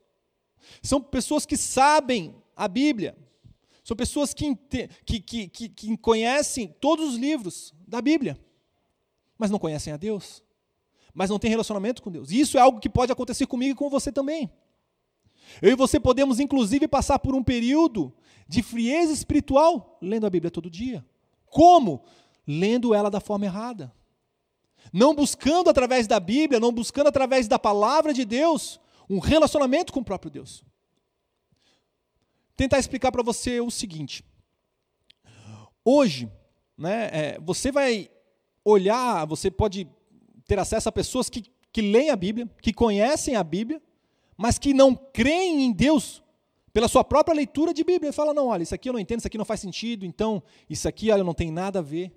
são 0.82 1.00
pessoas 1.00 1.46
que 1.46 1.56
sabem 1.56 2.34
a 2.56 2.68
Bíblia, 2.68 3.16
são 3.84 3.94
pessoas 3.94 4.32
que, 4.32 4.56
que, 5.04 5.20
que, 5.20 5.68
que, 5.68 5.96
conhecem 5.98 6.66
todos 6.80 7.10
os 7.10 7.16
livros 7.16 7.74
da 7.86 8.00
Bíblia, 8.00 8.38
mas 9.36 9.50
não 9.50 9.58
conhecem 9.58 9.92
a 9.92 9.98
Deus, 9.98 10.42
mas 11.12 11.28
não 11.28 11.38
têm 11.38 11.50
relacionamento 11.50 12.02
com 12.02 12.10
Deus. 12.10 12.30
Isso 12.30 12.56
é 12.56 12.62
algo 12.62 12.80
que 12.80 12.88
pode 12.88 13.12
acontecer 13.12 13.46
comigo 13.46 13.72
e 13.72 13.74
com 13.76 13.90
você 13.90 14.10
também. 14.10 14.50
Eu 15.60 15.70
e 15.70 15.76
você 15.76 16.00
podemos, 16.00 16.40
inclusive, 16.40 16.88
passar 16.88 17.18
por 17.18 17.34
um 17.34 17.44
período 17.44 18.10
de 18.48 18.62
frieza 18.62 19.12
espiritual 19.12 19.98
lendo 20.00 20.26
a 20.26 20.30
Bíblia 20.30 20.50
todo 20.50 20.70
dia. 20.70 21.04
Como? 21.44 22.02
Lendo 22.46 22.94
ela 22.94 23.10
da 23.10 23.20
forma 23.20 23.44
errada. 23.44 23.94
Não 24.94 25.14
buscando 25.14 25.68
através 25.68 26.06
da 26.06 26.18
Bíblia, 26.18 26.58
não 26.58 26.72
buscando 26.72 27.08
através 27.08 27.46
da 27.46 27.58
palavra 27.58 28.14
de 28.14 28.24
Deus 28.24 28.80
um 29.10 29.18
relacionamento 29.18 29.92
com 29.92 30.00
o 30.00 30.04
próprio 30.04 30.30
Deus 30.30 30.64
tentar 32.56 32.78
explicar 32.78 33.10
para 33.10 33.22
você 33.22 33.60
o 33.60 33.70
seguinte. 33.70 34.24
Hoje, 35.84 36.30
né, 36.76 37.10
é, 37.12 37.38
você 37.40 37.70
vai 37.70 38.10
olhar, 38.64 39.26
você 39.26 39.50
pode 39.50 39.86
ter 40.46 40.58
acesso 40.58 40.88
a 40.88 40.92
pessoas 40.92 41.28
que, 41.28 41.44
que 41.72 41.82
leem 41.82 42.10
a 42.10 42.16
Bíblia, 42.16 42.48
que 42.62 42.72
conhecem 42.72 43.36
a 43.36 43.44
Bíblia, 43.44 43.82
mas 44.36 44.58
que 44.58 44.72
não 44.72 44.94
creem 44.94 45.62
em 45.64 45.72
Deus 45.72 46.22
pela 46.72 46.88
sua 46.88 47.04
própria 47.04 47.34
leitura 47.34 47.72
de 47.72 47.84
Bíblia. 47.84 48.08
Ele 48.08 48.12
fala, 48.12 48.34
não, 48.34 48.48
olha, 48.48 48.62
isso 48.62 48.74
aqui 48.74 48.88
eu 48.88 48.92
não 48.92 49.00
entendo, 49.00 49.18
isso 49.18 49.28
aqui 49.28 49.38
não 49.38 49.44
faz 49.44 49.60
sentido, 49.60 50.04
então 50.04 50.42
isso 50.68 50.88
aqui, 50.88 51.10
olha, 51.10 51.22
não 51.22 51.34
tem 51.34 51.50
nada 51.50 51.78
a 51.78 51.82
ver. 51.82 52.12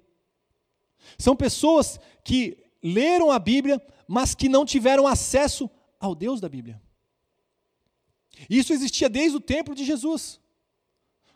São 1.18 1.36
pessoas 1.36 2.00
que 2.24 2.58
leram 2.82 3.32
a 3.32 3.40
Bíblia, 3.40 3.82
mas 4.08 4.34
que 4.34 4.50
não 4.50 4.66
tiveram 4.66 5.06
acesso 5.06 5.70
ao 6.00 6.16
Deus 6.16 6.40
da 6.40 6.50
Bíblia. 6.50 6.82
Isso 8.50 8.74
existia 8.74 9.10
desde 9.10 9.38
o 9.38 9.42
tempo 9.42 9.74
de 9.74 9.86
Jesus. 9.86 10.40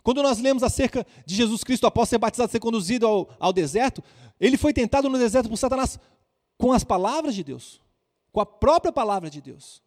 Quando 0.04 0.24
nós 0.24 0.40
lemos 0.40 0.64
acerca 0.64 1.06
de 1.26 1.36
Jesus 1.36 1.64
Cristo 1.64 1.86
após 1.86 2.10
ser 2.10 2.18
batizado, 2.18 2.52
ser 2.52 2.60
conduzido 2.60 3.06
ao, 3.06 3.30
ao 3.40 3.54
deserto, 3.54 4.04
ele 4.40 4.58
foi 4.58 4.74
tentado 4.74 5.10
no 5.10 5.18
deserto 5.18 5.50
por 5.50 5.58
Satanás 5.58 6.00
com 6.58 6.72
as 6.72 6.84
palavras 6.84 7.34
de 7.36 7.44
Deus, 7.44 7.82
com 8.32 8.40
a 8.40 8.46
própria 8.46 8.92
palavra 8.92 9.30
de 9.30 9.42
Deus. 9.42 9.82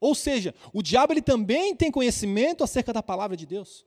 Ou 0.00 0.14
seja, 0.14 0.54
o 0.72 0.82
diabo 0.82 1.12
ele 1.12 1.22
também 1.22 1.76
tem 1.76 1.90
conhecimento 1.90 2.64
acerca 2.64 2.92
da 2.92 3.02
palavra 3.02 3.36
de 3.36 3.46
Deus. 3.46 3.86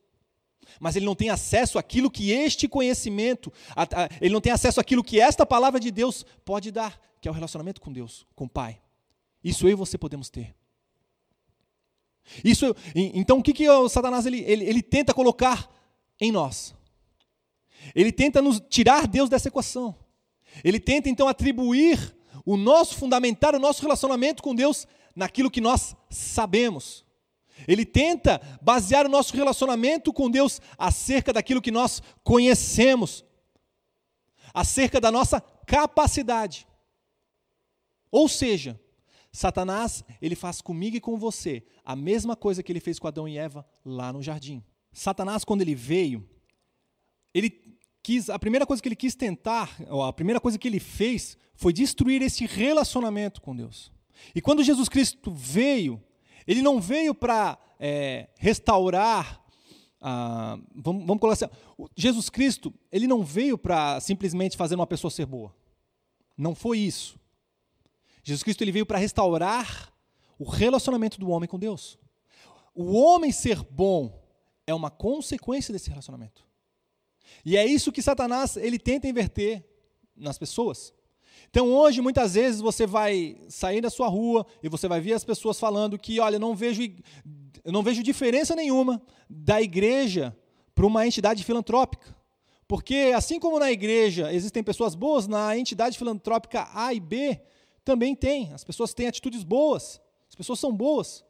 Mas 0.80 0.96
ele 0.96 1.06
não 1.06 1.16
tem 1.16 1.30
acesso 1.30 1.78
àquilo 1.78 2.10
que 2.10 2.32
este 2.32 2.68
conhecimento, 2.68 3.52
ele 4.20 4.34
não 4.34 4.42
tem 4.42 4.52
acesso 4.52 4.80
àquilo 4.80 5.04
que 5.04 5.20
esta 5.20 5.46
palavra 5.46 5.80
de 5.80 5.92
Deus 5.92 6.26
pode 6.44 6.72
dar, 6.72 7.00
que 7.22 7.28
é 7.28 7.32
o 7.32 7.34
relacionamento 7.34 7.82
com 7.82 7.92
Deus, 7.92 8.26
com 8.36 8.46
o 8.46 8.50
Pai. 8.50 8.82
Isso 9.44 9.68
eu 9.68 9.72
e 9.72 9.76
você 9.76 9.98
podemos 9.98 10.30
ter. 10.30 10.56
Isso, 12.44 12.76
então 12.96 13.38
o 13.38 13.44
que, 13.44 13.54
que 13.54 13.70
o 13.70 13.88
Satanás 13.88 14.26
ele, 14.26 14.42
ele, 14.42 14.66
ele 14.66 14.82
tenta 14.82 15.14
colocar 15.14 15.70
em 16.20 16.32
nós? 16.32 16.74
Ele 17.94 18.12
tenta 18.12 18.42
nos 18.42 18.60
tirar 18.70 19.08
Deus 19.08 19.30
dessa 19.30 19.48
equação. 19.48 19.96
Ele 20.64 20.80
tenta 20.80 21.10
então 21.10 21.28
atribuir 21.28 22.16
o 22.46 22.58
nosso 22.58 22.96
fundamentar 22.96 23.56
o 23.56 23.60
nosso 23.60 23.82
relacionamento 23.82 24.42
com 24.42 24.56
Deus 24.56 24.88
naquilo 25.16 25.52
que 25.52 25.62
nós 25.62 25.96
sabemos. 26.10 27.06
Ele 27.68 27.86
tenta 27.86 28.42
basear 28.62 29.06
o 29.06 29.10
nosso 29.10 29.36
relacionamento 29.36 30.12
com 30.12 30.30
Deus 30.30 30.60
acerca 30.78 31.32
daquilo 31.32 31.62
que 31.62 31.72
nós 31.72 32.02
conhecemos, 32.24 33.24
acerca 34.54 35.00
da 35.00 35.12
nossa 35.12 35.40
capacidade. 35.66 36.68
Ou 38.12 38.28
seja, 38.28 38.80
Satanás, 39.36 40.04
ele 40.22 40.34
faz 40.34 40.62
comigo 40.62 40.96
e 40.96 41.02
com 41.02 41.18
você 41.18 41.62
a 41.84 41.94
mesma 41.94 42.38
coisa 42.38 42.64
que 42.64 42.72
ele 42.72 42.80
fez 42.80 42.98
com 42.98 43.08
Adão 43.08 43.28
e 43.28 43.38
Eva 43.38 43.66
lá 43.84 44.14
no 44.14 44.24
jardim. 44.24 44.64
Satanás, 44.94 45.44
quando 45.44 45.62
ele 45.62 45.76
veio, 45.76 46.26
ele 47.34 47.50
quis, 48.02 48.30
a 48.30 48.40
primeira 48.40 48.66
coisa 48.66 48.82
que 48.82 48.88
ele 48.88 48.96
quis 48.96 49.14
tentar, 49.14 49.76
a 50.08 50.14
primeira 50.14 50.40
coisa 50.40 50.58
que 50.58 50.66
ele 50.66 50.80
fez, 50.80 51.38
foi 51.54 51.74
destruir 51.74 52.22
esse 52.22 52.46
relacionamento 52.46 53.42
com 53.42 53.54
Deus. 53.54 53.92
E 54.34 54.40
quando 54.40 54.64
Jesus 54.64 54.88
Cristo 54.88 55.34
veio, 55.34 56.02
ele 56.48 56.62
não 56.62 56.80
veio 56.80 57.14
para 57.14 57.58
é, 57.78 58.30
restaurar. 58.38 59.44
Ah, 60.00 60.58
vamos, 60.74 61.06
vamos 61.06 61.20
colocar 61.20 61.34
assim: 61.34 61.54
Jesus 61.94 62.30
Cristo, 62.30 62.74
ele 62.90 63.06
não 63.06 63.22
veio 63.22 63.58
para 63.58 64.00
simplesmente 64.00 64.56
fazer 64.56 64.76
uma 64.76 64.88
pessoa 64.88 65.12
ser 65.12 65.26
boa. 65.26 65.54
Não 66.38 66.56
foi 66.56 66.80
isso. 66.80 67.20
Jesus 68.26 68.42
Cristo 68.42 68.64
ele 68.64 68.72
veio 68.72 68.88
para 68.88 68.98
restaurar 68.98 69.94
o 70.40 70.50
relacionamento 70.50 71.20
do 71.20 71.30
homem 71.30 71.48
com 71.48 71.60
Deus. 71.60 71.96
O 72.74 72.94
homem 72.94 73.32
ser 73.32 73.62
bom 73.64 74.20
é 74.66 74.74
uma 74.74 74.90
consequência 74.90 75.72
desse 75.72 75.92
relacionamento. 75.92 76.44
E 77.46 77.56
é 77.56 77.64
isso 77.64 77.92
que 77.92 78.02
Satanás 78.02 78.58
ele 78.58 78.80
tenta 78.80 79.08
inverter 79.08 79.64
nas 80.18 80.40
pessoas. 80.40 80.92
Então 81.52 81.72
hoje 81.72 82.02
muitas 82.02 82.34
vezes 82.34 82.62
você 82.62 82.88
vai 82.88 83.38
sair 83.48 83.80
da 83.80 83.92
sua 83.92 84.08
rua 84.08 84.44
e 84.64 84.68
você 84.68 84.88
vai 84.88 85.00
ver 85.00 85.14
as 85.14 85.24
pessoas 85.24 85.60
falando 85.60 86.00
que, 86.00 86.20
olha, 86.20 86.40
não 86.40 86.56
vejo 86.56 86.82
eu 87.64 87.72
não 87.72 87.84
vejo 87.84 88.02
diferença 88.02 88.56
nenhuma 88.56 89.00
da 89.30 89.62
igreja 89.62 90.36
para 90.74 90.86
uma 90.88 91.06
entidade 91.06 91.44
filantrópica. 91.44 92.16
Porque 92.68 93.14
assim 93.16 93.40
como 93.40 93.60
na 93.60 93.72
igreja 93.72 94.34
existem 94.34 94.64
pessoas 94.64 94.96
boas, 94.96 95.28
na 95.28 95.56
entidade 95.56 95.96
filantrópica 95.96 96.68
A 96.74 96.92
e 96.92 97.00
B 97.00 97.40
também 97.86 98.16
tem. 98.16 98.52
As 98.52 98.64
pessoas 98.64 98.94
têm 98.94 99.08
atitudes 99.08 99.44
boas. 99.44 100.02
As 100.28 100.36
pessoas 100.36 100.60
são 100.60 100.76
boas. 100.76 101.24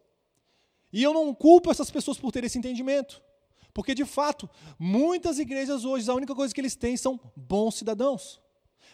E 0.91 1.03
eu 1.03 1.13
não 1.13 1.35
culpo 1.35 1.69
essas 1.69 1.91
pessoas 1.91 2.17
por 2.17 2.31
ter 2.31 2.43
esse 2.45 2.57
entendimento. 2.57 3.21
Porque, 3.73 3.93
de 3.93 4.05
fato, 4.05 4.49
muitas 4.79 5.37
igrejas 5.37 5.83
hoje, 5.83 6.09
a 6.09 6.13
única 6.13 6.33
coisa 6.33 6.53
que 6.53 6.61
eles 6.61 6.77
têm 6.77 6.95
são 6.95 7.19
bons 7.35 7.75
cidadãos. 7.75 8.41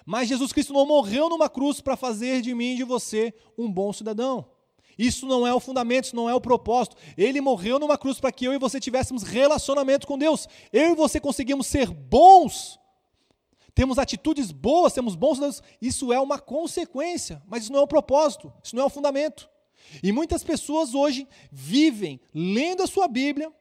Mas 0.03 0.27
Jesus 0.27 0.51
Cristo 0.51 0.73
não 0.73 0.87
morreu 0.87 1.29
numa 1.29 1.47
cruz 1.47 1.79
para 1.79 1.95
fazer 1.95 2.41
de 2.41 2.55
mim 2.55 2.73
e 2.73 2.77
de 2.77 2.83
você 2.83 3.31
um 3.55 3.71
bom 3.71 3.93
cidadão. 3.93 4.49
Isso 4.97 5.27
não 5.27 5.45
é 5.45 5.53
o 5.53 5.59
fundamento, 5.59 6.05
isso 6.05 6.15
não 6.15 6.29
é 6.29 6.33
o 6.33 6.41
propósito. 6.41 6.95
Ele 7.15 7.39
morreu 7.39 7.77
numa 7.79 7.97
cruz 7.97 8.19
para 8.19 8.31
que 8.31 8.45
eu 8.45 8.53
e 8.53 8.57
você 8.57 8.79
tivéssemos 8.79 9.23
relacionamento 9.23 10.07
com 10.07 10.17
Deus. 10.17 10.47
Eu 10.73 10.91
e 10.91 10.95
você 10.95 11.19
conseguimos 11.19 11.67
ser 11.67 11.89
bons, 11.91 12.79
temos 13.73 13.97
atitudes 13.97 14.51
boas, 14.51 14.93
temos 14.93 15.15
bons 15.15 15.35
cidadãos. 15.35 15.63
Isso 15.81 16.11
é 16.11 16.19
uma 16.19 16.39
consequência, 16.39 17.41
mas 17.47 17.63
isso 17.63 17.71
não 17.71 17.79
é 17.79 17.83
o 17.83 17.87
propósito, 17.87 18.51
isso 18.63 18.75
não 18.75 18.83
é 18.83 18.85
o 18.85 18.89
fundamento. 18.89 19.49
E 20.03 20.11
muitas 20.11 20.43
pessoas 20.43 20.93
hoje 20.93 21.27
vivem 21.51 22.19
lendo 22.33 22.83
a 22.83 22.87
sua 22.87 23.07
Bíblia, 23.07 23.51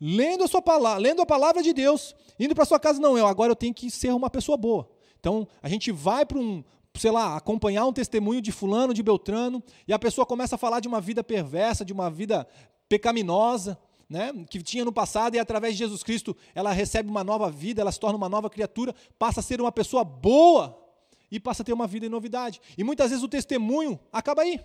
lendo 0.00 0.44
a 0.44 0.48
sua 0.48 0.62
palavra, 0.62 0.98
lendo 0.98 1.22
a 1.22 1.26
palavra 1.26 1.62
de 1.62 1.72
Deus, 1.72 2.14
indo 2.38 2.54
para 2.54 2.64
sua 2.64 2.78
casa, 2.78 3.00
não, 3.00 3.16
eu 3.16 3.26
agora 3.26 3.50
eu 3.50 3.56
tenho 3.56 3.74
que 3.74 3.90
ser 3.90 4.12
uma 4.12 4.30
pessoa 4.30 4.56
boa. 4.56 4.88
Então, 5.18 5.48
a 5.62 5.68
gente 5.68 5.90
vai 5.90 6.24
para 6.24 6.38
um, 6.38 6.62
sei 6.94 7.10
lá, 7.10 7.36
acompanhar 7.36 7.86
um 7.86 7.92
testemunho 7.92 8.40
de 8.40 8.52
fulano, 8.52 8.94
de 8.94 9.02
Beltrano, 9.02 9.62
e 9.86 9.92
a 9.92 9.98
pessoa 9.98 10.24
começa 10.24 10.54
a 10.54 10.58
falar 10.58 10.80
de 10.80 10.88
uma 10.88 11.00
vida 11.00 11.24
perversa, 11.24 11.84
de 11.84 11.92
uma 11.92 12.10
vida 12.10 12.46
pecaminosa, 12.88 13.78
né, 14.08 14.32
que 14.48 14.62
tinha 14.62 14.84
no 14.84 14.92
passado 14.92 15.34
e 15.34 15.38
através 15.38 15.74
de 15.74 15.80
Jesus 15.80 16.02
Cristo 16.02 16.36
ela 16.54 16.72
recebe 16.72 17.10
uma 17.10 17.22
nova 17.22 17.50
vida, 17.50 17.82
ela 17.82 17.92
se 17.92 18.00
torna 18.00 18.16
uma 18.16 18.28
nova 18.28 18.48
criatura, 18.48 18.94
passa 19.18 19.40
a 19.40 19.42
ser 19.42 19.60
uma 19.60 19.70
pessoa 19.70 20.02
boa 20.02 20.82
e 21.30 21.38
passa 21.38 21.62
a 21.62 21.64
ter 21.64 21.72
uma 21.72 21.86
vida 21.86 22.06
em 22.06 22.08
novidade. 22.08 22.60
E 22.76 22.82
muitas 22.82 23.10
vezes 23.10 23.22
o 23.22 23.28
testemunho 23.28 24.00
acaba 24.10 24.42
aí. 24.42 24.60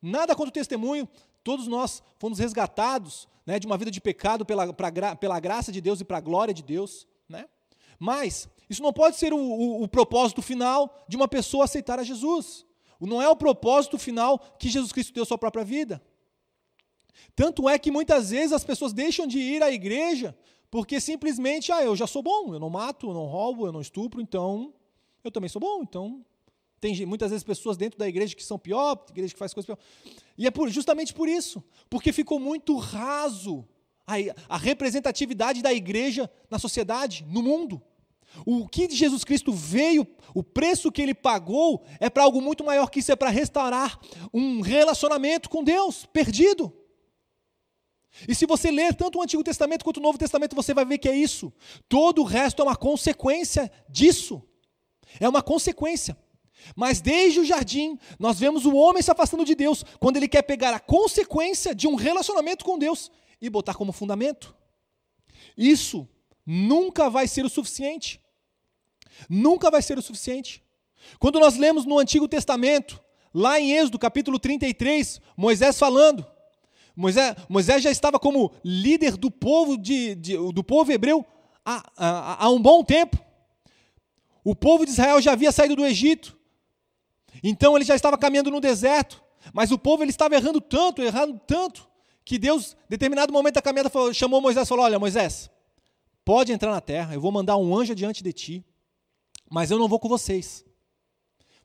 Nada 0.00 0.34
contra 0.34 0.50
o 0.50 0.52
testemunho, 0.52 1.08
todos 1.42 1.66
nós 1.66 2.02
fomos 2.18 2.38
resgatados 2.38 3.28
né, 3.44 3.58
de 3.58 3.66
uma 3.66 3.76
vida 3.76 3.90
de 3.90 4.00
pecado 4.00 4.44
pela, 4.44 4.72
pra, 4.72 5.16
pela 5.16 5.40
graça 5.40 5.70
de 5.70 5.80
Deus 5.80 6.00
e 6.00 6.04
para 6.04 6.18
a 6.18 6.20
glória 6.20 6.54
de 6.54 6.62
Deus. 6.62 7.06
Né? 7.28 7.46
Mas 7.98 8.48
isso 8.68 8.82
não 8.82 8.92
pode 8.92 9.16
ser 9.16 9.34
o, 9.34 9.38
o, 9.38 9.82
o 9.82 9.88
propósito 9.88 10.40
final 10.40 11.04
de 11.06 11.16
uma 11.16 11.28
pessoa 11.28 11.64
aceitar 11.64 11.98
a 11.98 12.04
Jesus. 12.04 12.64
Não 13.00 13.20
é 13.20 13.28
o 13.28 13.36
propósito 13.36 13.98
final 13.98 14.38
que 14.58 14.70
Jesus 14.70 14.90
Cristo 14.90 15.12
deu 15.12 15.26
sua 15.26 15.36
própria 15.36 15.62
vida. 15.62 16.02
Tanto 17.34 17.68
é 17.68 17.78
que 17.78 17.90
muitas 17.90 18.30
vezes 18.30 18.52
as 18.52 18.64
pessoas 18.64 18.92
deixam 18.92 19.26
de 19.26 19.38
ir 19.38 19.62
à 19.62 19.70
igreja 19.70 20.36
porque 20.70 21.00
simplesmente, 21.00 21.70
ah, 21.70 21.84
eu 21.84 21.94
já 21.94 22.06
sou 22.06 22.20
bom, 22.20 22.52
eu 22.52 22.58
não 22.58 22.68
mato, 22.68 23.08
eu 23.08 23.14
não 23.14 23.26
roubo, 23.26 23.64
eu 23.64 23.70
não 23.70 23.80
estupro, 23.80 24.20
então 24.20 24.74
eu 25.22 25.30
também 25.30 25.48
sou 25.48 25.60
bom, 25.60 25.82
então 25.82 26.24
tem 26.80 27.06
muitas 27.06 27.30
vezes 27.30 27.44
pessoas 27.44 27.76
dentro 27.76 27.98
da 27.98 28.08
igreja 28.08 28.34
que 28.34 28.42
são 28.42 28.58
pior, 28.58 29.06
igreja 29.08 29.32
que 29.32 29.38
faz 29.38 29.54
coisas 29.54 29.66
pior. 29.66 29.78
E 30.36 30.46
é 30.46 30.50
por, 30.50 30.68
justamente 30.68 31.14
por 31.14 31.28
isso, 31.28 31.62
porque 31.88 32.12
ficou 32.12 32.40
muito 32.40 32.76
raso 32.76 33.64
a, 34.06 34.14
a 34.48 34.58
representatividade 34.58 35.62
da 35.62 35.72
igreja 35.72 36.30
na 36.50 36.58
sociedade, 36.58 37.24
no 37.28 37.42
mundo. 37.42 37.80
O 38.44 38.66
que 38.68 38.90
Jesus 38.90 39.22
Cristo 39.22 39.52
veio, 39.52 40.06
o 40.34 40.42
preço 40.42 40.90
que 40.90 41.00
ele 41.00 41.14
pagou, 41.14 41.84
é 42.00 42.10
para 42.10 42.24
algo 42.24 42.40
muito 42.40 42.64
maior 42.64 42.90
que 42.90 42.98
isso, 42.98 43.12
é 43.12 43.16
para 43.16 43.30
restaurar 43.30 43.98
um 44.32 44.60
relacionamento 44.60 45.48
com 45.48 45.62
Deus 45.62 46.04
perdido. 46.06 46.72
E 48.28 48.34
se 48.34 48.46
você 48.46 48.70
ler 48.70 48.94
tanto 48.94 49.18
o 49.18 49.22
Antigo 49.22 49.42
Testamento 49.42 49.84
quanto 49.84 49.96
o 49.98 50.02
Novo 50.02 50.18
Testamento, 50.18 50.54
você 50.54 50.72
vai 50.72 50.84
ver 50.84 50.98
que 50.98 51.08
é 51.08 51.16
isso. 51.16 51.52
Todo 51.88 52.22
o 52.22 52.24
resto 52.24 52.62
é 52.62 52.64
uma 52.64 52.76
consequência 52.76 53.70
disso. 53.88 54.42
É 55.20 55.28
uma 55.28 55.42
consequência. 55.42 56.16
Mas 56.76 57.00
desde 57.00 57.40
o 57.40 57.44
jardim, 57.44 57.98
nós 58.18 58.38
vemos 58.38 58.64
o 58.64 58.74
homem 58.74 59.02
se 59.02 59.10
afastando 59.10 59.44
de 59.44 59.54
Deus 59.54 59.84
quando 59.98 60.16
ele 60.16 60.28
quer 60.28 60.42
pegar 60.42 60.72
a 60.74 60.80
consequência 60.80 61.74
de 61.74 61.86
um 61.86 61.94
relacionamento 61.94 62.64
com 62.64 62.78
Deus 62.78 63.10
e 63.40 63.50
botar 63.50 63.74
como 63.74 63.92
fundamento. 63.92 64.54
Isso 65.56 66.08
nunca 66.46 67.10
vai 67.10 67.26
ser 67.26 67.44
o 67.44 67.50
suficiente. 67.50 68.20
Nunca 69.28 69.70
vai 69.70 69.82
ser 69.82 69.98
o 69.98 70.02
suficiente. 70.02 70.62
Quando 71.18 71.38
nós 71.38 71.56
lemos 71.56 71.84
no 71.84 71.98
Antigo 71.98 72.26
Testamento, 72.26 73.02
lá 73.32 73.60
em 73.60 73.72
Êxodo 73.72 73.98
capítulo 73.98 74.38
33, 74.38 75.20
Moisés 75.36 75.78
falando, 75.78 76.26
Moisés, 76.96 77.34
Moisés 77.48 77.82
já 77.82 77.90
estava 77.90 78.18
como 78.18 78.52
líder 78.64 79.16
do 79.16 79.30
povo, 79.30 79.76
de, 79.76 80.14
de 80.14 80.36
do 80.52 80.62
povo 80.62 80.92
hebreu 80.92 81.24
há, 81.64 81.84
há, 81.96 82.44
há 82.44 82.50
um 82.50 82.60
bom 82.60 82.84
tempo. 82.84 83.18
O 84.44 84.54
povo 84.54 84.84
de 84.84 84.92
Israel 84.92 85.20
já 85.20 85.32
havia 85.32 85.50
saído 85.50 85.74
do 85.74 85.84
Egito, 85.84 86.38
então 87.42 87.74
ele 87.76 87.84
já 87.84 87.94
estava 87.94 88.18
caminhando 88.18 88.50
no 88.50 88.60
deserto, 88.60 89.22
mas 89.52 89.72
o 89.72 89.78
povo 89.78 90.02
ele 90.02 90.10
estava 90.10 90.34
errando 90.34 90.60
tanto, 90.60 91.02
errando 91.02 91.40
tanto, 91.46 91.88
que 92.24 92.38
Deus, 92.38 92.72
em 92.72 92.90
determinado 92.90 93.32
momento 93.32 93.54
da 93.54 93.62
caminhada, 93.62 93.90
falou, 93.90 94.12
chamou 94.12 94.40
Moisés 94.40 94.66
e 94.66 94.68
falou: 94.68 94.84
Olha, 94.84 94.98
Moisés, 94.98 95.50
pode 96.24 96.52
entrar 96.52 96.70
na 96.70 96.80
terra, 96.80 97.14
eu 97.14 97.20
vou 97.20 97.32
mandar 97.32 97.56
um 97.56 97.76
anjo 97.76 97.94
diante 97.94 98.22
de 98.22 98.32
ti, 98.32 98.64
mas 99.50 99.70
eu 99.70 99.78
não 99.78 99.88
vou 99.88 99.98
com 99.98 100.08
vocês. 100.08 100.64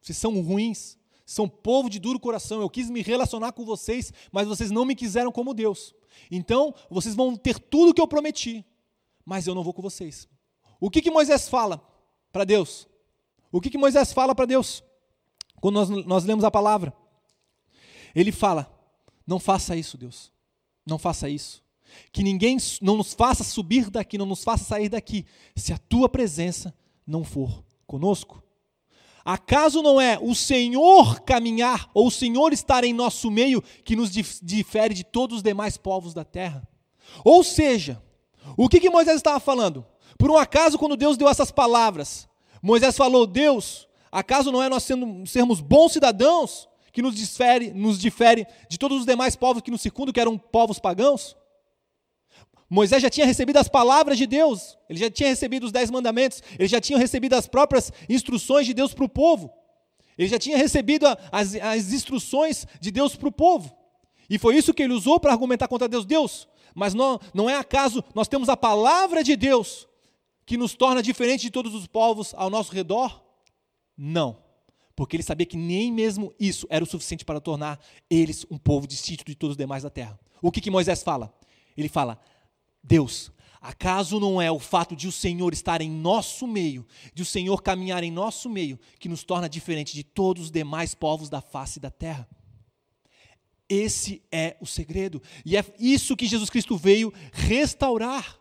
Vocês 0.02 0.18
são 0.18 0.40
ruins, 0.42 0.98
são 1.30 1.48
povo 1.48 1.92
de 1.92 2.00
duro 2.00 2.20
coração. 2.20 2.60
Eu 2.60 2.68
quis 2.68 2.90
me 2.90 3.04
relacionar 3.04 3.52
com 3.52 3.64
vocês, 3.64 4.12
mas 4.32 4.48
vocês 4.48 4.72
não 4.72 4.84
me 4.84 4.96
quiseram 4.96 5.32
como 5.32 5.54
Deus. 5.54 5.94
Então, 6.32 6.74
vocês 6.90 7.14
vão 7.14 7.36
ter 7.36 7.60
tudo 7.60 7.92
o 7.92 7.94
que 7.94 8.02
eu 8.02 8.08
prometi, 8.08 8.66
mas 9.24 9.46
eu 9.46 9.54
não 9.54 9.64
vou 9.64 9.72
com 9.72 9.82
vocês. 9.82 10.28
O 10.80 10.90
que, 10.90 11.04
que 11.04 11.12
Moisés 11.12 11.48
fala 11.48 11.88
para 12.32 12.44
Deus? 12.44 12.88
O 13.52 13.62
que, 13.62 13.70
que 13.70 13.78
Moisés 13.78 14.12
fala 14.12 14.34
para 14.34 14.46
Deus? 14.46 14.84
Quando 15.62 15.76
nós, 15.76 15.90
nós 16.08 16.24
lemos 16.24 16.44
a 16.44 16.50
palavra, 16.50 16.92
ele 18.16 18.32
fala: 18.32 18.68
Não 19.28 19.40
faça 19.40 19.76
isso, 19.76 20.00
Deus. 20.00 20.32
Não 20.84 20.98
faça 20.98 21.30
isso. 21.30 21.64
Que 22.12 22.24
ninguém 22.24 22.58
não 22.82 22.98
nos 22.98 23.14
faça 23.14 23.44
subir 23.44 23.92
daqui, 23.92 24.18
não 24.18 24.26
nos 24.26 24.44
faça 24.44 24.64
sair 24.64 24.90
daqui, 24.90 25.28
se 25.56 25.74
a 25.74 25.78
tua 25.78 26.10
presença 26.10 26.74
não 27.06 27.24
for 27.24 27.64
conosco. 27.86 28.42
Acaso 29.32 29.84
não 29.84 30.02
é 30.02 30.18
o 30.20 30.34
Senhor 30.34 31.20
caminhar 31.20 31.88
ou 31.94 32.08
o 32.08 32.12
Senhor 32.12 32.52
estar 32.52 32.84
em 32.84 32.92
nosso 32.92 33.30
meio 33.30 33.62
que 33.84 33.96
nos 33.96 34.10
difere 34.10 34.92
de 34.96 35.04
todos 35.04 35.38
os 35.38 35.44
demais 35.44 35.78
povos 35.78 36.16
da 36.16 36.26
terra? 36.26 36.68
Ou 37.24 37.44
seja, 37.44 38.02
o 38.58 38.68
que, 38.68 38.80
que 38.80 38.90
Moisés 38.90 39.18
estava 39.18 39.40
falando? 39.40 39.86
Por 40.18 40.32
um 40.32 40.36
acaso, 40.36 40.80
quando 40.80 40.98
Deus 40.98 41.16
deu 41.16 41.30
essas 41.30 41.52
palavras, 41.52 42.28
Moisés 42.60 42.98
falou: 42.98 43.28
Deus, 43.28 43.88
acaso 44.12 44.52
não 44.52 44.64
é 44.64 44.68
nós 44.68 44.82
sendo, 44.82 45.24
sermos 45.28 45.62
bons 45.62 45.92
cidadãos 45.92 46.68
que 46.92 47.04
nos 47.04 47.14
difere, 47.14 47.70
nos 47.70 48.00
difere 48.00 48.48
de 48.68 48.80
todos 48.80 48.98
os 48.98 49.06
demais 49.06 49.36
povos 49.36 49.62
que 49.62 49.70
nos 49.70 49.82
circundam, 49.82 50.12
que 50.12 50.20
eram 50.20 50.40
povos 50.40 50.80
pagãos? 50.80 51.38
Moisés 52.70 53.02
já 53.02 53.10
tinha 53.10 53.26
recebido 53.26 53.58
as 53.58 53.68
palavras 53.68 54.18
de 54.18 54.28
Deus, 54.28 54.78
ele 54.88 55.00
já 55.00 55.10
tinha 55.10 55.30
recebido 55.30 55.66
os 55.66 55.72
dez 55.72 55.90
mandamentos, 55.90 56.44
ele 56.58 56.68
já 56.68 56.80
tinha 56.80 57.00
recebido 57.00 57.34
as 57.34 57.48
próprias 57.48 57.92
instruções 58.08 58.66
de 58.68 58.74
Deus 58.74 58.94
para 58.94 59.06
o 59.06 59.10
povo, 59.10 59.52
ele 60.18 60.28
já 60.28 60.38
tinha 60.38 60.58
recebido 60.58 61.06
as, 61.32 61.56
as 61.56 61.92
instruções 61.92 62.68
de 62.80 62.92
Deus 62.92 63.16
para 63.16 63.28
o 63.28 63.32
povo, 63.32 63.76
e 64.30 64.38
foi 64.38 64.56
isso 64.56 64.74
que 64.74 64.84
ele 64.84 64.94
usou 64.94 65.20
para 65.20 65.32
argumentar 65.32 65.68
contra 65.68 65.88
Deus. 65.88 66.06
Deus, 66.06 66.48
mas 66.76 66.94
não, 66.94 67.20
não 67.34 67.50
é 67.50 67.56
acaso 67.56 68.04
nós 68.14 68.28
temos 68.28 68.48
a 68.48 68.56
palavra 68.56 69.24
de 69.24 69.36
Deus 69.36 69.88
que 70.46 70.58
nos 70.58 70.76
torna 70.76 71.02
diferente 71.02 71.42
de 71.42 71.50
todos 71.50 71.74
os 71.74 71.88
povos 71.88 72.34
ao 72.36 72.50
nosso 72.50 72.72
redor? 72.72 73.24
Não, 73.98 74.38
porque 74.96 75.16
ele 75.16 75.24
sabia 75.24 75.46
que 75.46 75.58
nem 75.58 75.92
mesmo 75.92 76.34
isso 76.40 76.68
era 76.70 76.84
o 76.84 76.88
suficiente 76.88 77.26
para 77.26 77.40
tornar 77.40 77.80
eles 78.10 78.46
um 78.52 78.58
povo 78.58 78.86
distinto 78.86 79.24
de 79.26 79.34
todos 79.34 79.54
os 79.54 79.58
demais 79.58 79.82
da 79.82 79.90
terra. 79.90 80.20
O 80.42 80.52
que, 80.52 80.62
que 80.62 80.70
Moisés 80.70 81.02
fala? 81.02 81.34
Ele 81.76 81.90
fala: 81.90 82.20
Deus, 82.84 83.32
acaso 83.62 84.20
não 84.20 84.42
é 84.42 84.52
o 84.52 84.60
fato 84.60 84.96
de 84.96 85.08
o 85.08 85.12
Senhor 85.12 85.54
estar 85.54 85.82
em 85.82 85.90
nosso 85.90 86.48
meio, 86.48 86.86
de 87.14 87.22
o 87.22 87.26
Senhor 87.26 87.62
caminhar 87.62 88.04
em 88.04 88.12
nosso 88.12 88.50
meio, 88.50 88.80
que 89.00 89.10
nos 89.10 89.24
torna 89.24 89.50
diferente 89.50 89.94
de 89.94 90.04
todos 90.04 90.44
os 90.44 90.52
demais 90.52 90.96
povos 90.96 91.30
da 91.30 91.42
face 91.42 91.80
da 91.80 91.92
terra? 91.92 92.28
Esse 93.68 94.24
é 94.32 94.58
o 94.60 94.66
segredo. 94.66 95.22
E 95.46 95.56
é 95.56 95.64
isso 95.80 96.18
que 96.18 96.26
Jesus 96.26 96.50
Cristo 96.50 96.76
veio 96.76 97.14
restaurar 97.32 98.40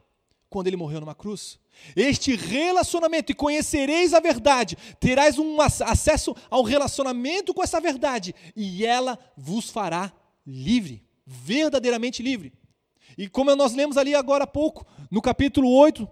quando 0.49 0.69
ele 0.69 0.77
morreu 0.77 1.01
numa 1.01 1.15
cruz. 1.15 1.59
Este 1.95 2.35
relacionamento, 2.35 3.31
e 3.31 3.35
conhecereis 3.35 4.15
a 4.15 4.21
verdade, 4.21 4.77
terás 4.99 5.39
um 5.39 5.61
acesso 5.61 6.35
ao 6.51 6.63
relacionamento 6.63 7.53
com 7.55 7.63
essa 7.63 7.81
verdade, 7.81 8.35
e 8.57 8.85
ela 8.85 9.19
vos 9.37 9.71
fará 9.71 10.13
livre, 10.47 11.05
verdadeiramente 11.27 12.23
livre. 12.23 12.53
E 13.19 13.29
como 13.29 13.55
nós 13.57 13.75
lemos 13.75 13.97
ali 13.97 14.15
agora 14.15 14.45
há 14.45 14.47
pouco, 14.47 14.87
no 15.11 15.21
capítulo 15.21 15.69
8, 15.69 16.09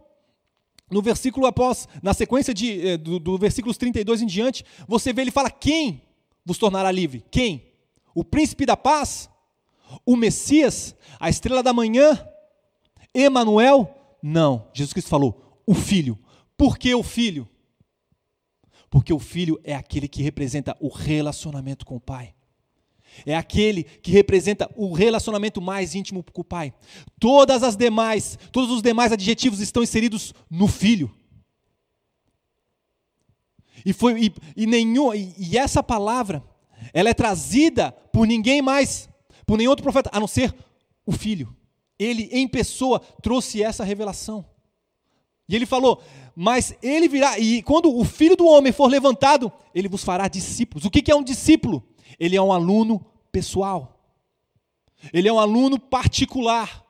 no 0.90 1.00
versículo 1.00 1.46
após, 1.46 1.88
na 2.02 2.12
sequência 2.12 2.52
de, 2.52 2.84
eh, 2.84 2.96
do, 2.96 3.20
do 3.20 3.38
versículos 3.38 3.78
32 3.78 4.22
em 4.22 4.26
diante, 4.26 4.64
você 4.88 5.12
vê 5.12 5.22
ele 5.22 5.30
fala: 5.30 5.48
quem 5.48 6.02
vos 6.44 6.58
tornará 6.58 6.90
livre? 6.90 7.24
Quem? 7.30 7.72
O 8.12 8.24
príncipe 8.24 8.66
da 8.66 8.76
paz? 8.76 9.30
O 10.04 10.16
Messias? 10.16 10.96
A 11.20 11.30
estrela 11.30 11.62
da 11.62 11.72
manhã? 11.72 12.28
Emanuel? 13.14 14.18
Não. 14.20 14.68
Jesus 14.74 14.92
Cristo 14.92 15.08
falou: 15.08 15.60
o 15.64 15.74
filho. 15.74 16.18
Por 16.56 16.76
que 16.76 16.92
o 16.92 17.04
filho? 17.04 17.48
Porque 18.90 19.12
o 19.12 19.18
filho 19.20 19.60
é 19.62 19.76
aquele 19.76 20.08
que 20.08 20.22
representa 20.22 20.76
o 20.80 20.88
relacionamento 20.88 21.86
com 21.86 21.96
o 21.96 22.00
Pai 22.00 22.35
é 23.24 23.34
aquele 23.34 23.84
que 23.84 24.10
representa 24.10 24.70
o 24.76 24.92
relacionamento 24.92 25.60
mais 25.60 25.94
íntimo 25.94 26.24
com 26.32 26.40
o 26.40 26.44
Pai. 26.44 26.74
Todas 27.18 27.62
as 27.62 27.76
demais, 27.76 28.38
todos 28.52 28.70
os 28.70 28.82
demais 28.82 29.12
adjetivos 29.12 29.60
estão 29.60 29.82
inseridos 29.82 30.34
no 30.50 30.68
Filho. 30.68 31.14
E, 33.84 33.92
foi, 33.92 34.20
e, 34.20 34.34
e, 34.56 34.66
nenhum, 34.66 35.14
e, 35.14 35.34
e 35.38 35.56
essa 35.56 35.82
palavra, 35.82 36.42
ela 36.92 37.08
é 37.08 37.14
trazida 37.14 37.92
por 38.12 38.26
ninguém 38.26 38.60
mais, 38.60 39.08
por 39.46 39.56
nenhum 39.56 39.70
outro 39.70 39.82
profeta, 39.82 40.10
a 40.12 40.20
não 40.20 40.26
ser 40.26 40.54
o 41.04 41.12
Filho. 41.12 41.54
Ele, 41.98 42.28
em 42.32 42.46
pessoa, 42.46 43.00
trouxe 43.22 43.62
essa 43.62 43.84
revelação. 43.84 44.44
E 45.48 45.54
ele 45.54 45.66
falou: 45.66 46.02
Mas 46.34 46.74
ele 46.82 47.08
virá, 47.08 47.38
e 47.38 47.62
quando 47.62 47.94
o 47.94 48.04
filho 48.04 48.36
do 48.36 48.46
homem 48.46 48.72
for 48.72 48.88
levantado, 48.88 49.52
ele 49.74 49.88
vos 49.88 50.02
fará 50.02 50.28
discípulos. 50.28 50.84
O 50.84 50.90
que 50.90 51.10
é 51.10 51.14
um 51.14 51.22
discípulo? 51.22 51.82
Ele 52.18 52.36
é 52.36 52.42
um 52.42 52.52
aluno 52.52 53.04
pessoal. 53.30 53.96
Ele 55.12 55.28
é 55.28 55.32
um 55.32 55.38
aluno 55.38 55.78
particular. 55.78 56.84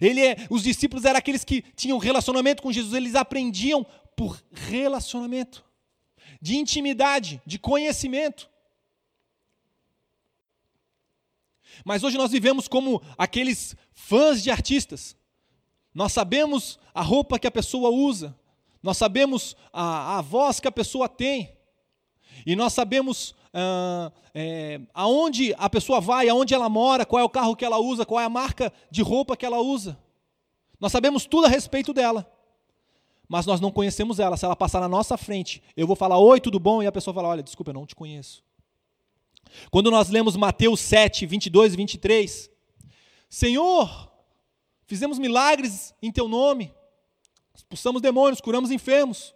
Ele 0.00 0.24
é, 0.24 0.36
os 0.50 0.62
discípulos 0.62 1.04
eram 1.04 1.18
aqueles 1.18 1.44
que 1.44 1.62
tinham 1.74 1.98
relacionamento 1.98 2.62
com 2.62 2.72
Jesus, 2.72 2.94
eles 2.94 3.14
aprendiam 3.14 3.86
por 4.14 4.42
relacionamento, 4.52 5.64
de 6.40 6.56
intimidade, 6.56 7.40
de 7.46 7.58
conhecimento. 7.58 8.50
Mas 11.84 12.02
hoje 12.02 12.18
nós 12.18 12.30
vivemos 12.30 12.68
como 12.68 13.00
aqueles 13.16 13.76
fãs 13.92 14.42
de 14.42 14.50
artistas. 14.50 15.16
Nós 15.94 16.12
sabemos 16.12 16.78
a 16.92 17.02
roupa 17.02 17.38
que 17.38 17.46
a 17.46 17.50
pessoa 17.50 17.90
usa, 17.90 18.36
nós 18.82 18.96
sabemos 18.96 19.56
a, 19.72 20.18
a 20.18 20.20
voz 20.20 20.60
que 20.60 20.68
a 20.68 20.72
pessoa 20.72 21.08
tem, 21.08 21.57
e 22.46 22.56
nós 22.56 22.72
sabemos 22.72 23.34
ah, 23.52 24.12
é, 24.34 24.80
aonde 24.94 25.54
a 25.58 25.68
pessoa 25.68 26.00
vai, 26.00 26.28
aonde 26.28 26.54
ela 26.54 26.68
mora, 26.68 27.04
qual 27.04 27.20
é 27.20 27.24
o 27.24 27.28
carro 27.28 27.56
que 27.56 27.64
ela 27.64 27.78
usa, 27.78 28.06
qual 28.06 28.20
é 28.20 28.24
a 28.24 28.30
marca 28.30 28.72
de 28.90 29.02
roupa 29.02 29.36
que 29.36 29.44
ela 29.44 29.58
usa. 29.58 29.98
Nós 30.80 30.92
sabemos 30.92 31.26
tudo 31.26 31.46
a 31.46 31.48
respeito 31.48 31.92
dela. 31.92 32.30
Mas 33.28 33.44
nós 33.44 33.60
não 33.60 33.70
conhecemos 33.70 34.18
ela. 34.18 34.36
Se 34.36 34.44
ela 34.44 34.56
passar 34.56 34.80
na 34.80 34.88
nossa 34.88 35.18
frente, 35.18 35.62
eu 35.76 35.86
vou 35.86 35.96
falar 35.96 36.18
oi, 36.18 36.40
tudo 36.40 36.58
bom? 36.58 36.82
E 36.82 36.86
a 36.86 36.92
pessoa 36.92 37.12
fala: 37.12 37.28
olha, 37.28 37.42
desculpa, 37.42 37.70
eu 37.70 37.74
não 37.74 37.84
te 37.84 37.94
conheço. 37.94 38.42
Quando 39.70 39.90
nós 39.90 40.08
lemos 40.08 40.36
Mateus 40.36 40.80
7, 40.80 41.26
22 41.26 41.74
e 41.74 41.76
23, 41.76 42.50
Senhor, 43.28 44.10
fizemos 44.86 45.18
milagres 45.18 45.94
em 46.02 46.10
teu 46.10 46.28
nome, 46.28 46.72
expulsamos 47.54 48.00
demônios, 48.00 48.40
curamos 48.40 48.70
enfermos. 48.70 49.34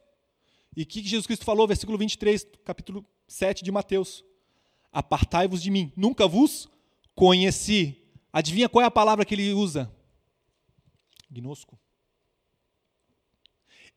E 0.76 0.82
o 0.82 0.86
que 0.86 1.02
Jesus 1.02 1.26
Cristo 1.26 1.44
falou, 1.44 1.66
versículo 1.66 1.98
23, 1.98 2.46
capítulo 2.64 3.04
7 3.26 3.62
de 3.62 3.70
Mateus. 3.70 4.24
Apartai-vos 4.90 5.62
de 5.62 5.70
mim, 5.70 5.92
nunca 5.96 6.26
vos 6.26 6.68
conheci. 7.14 7.98
Adivinha 8.32 8.68
qual 8.68 8.82
é 8.82 8.86
a 8.86 8.90
palavra 8.90 9.24
que 9.24 9.34
ele 9.34 9.52
usa? 9.52 9.92
Gnosco. 11.30 11.78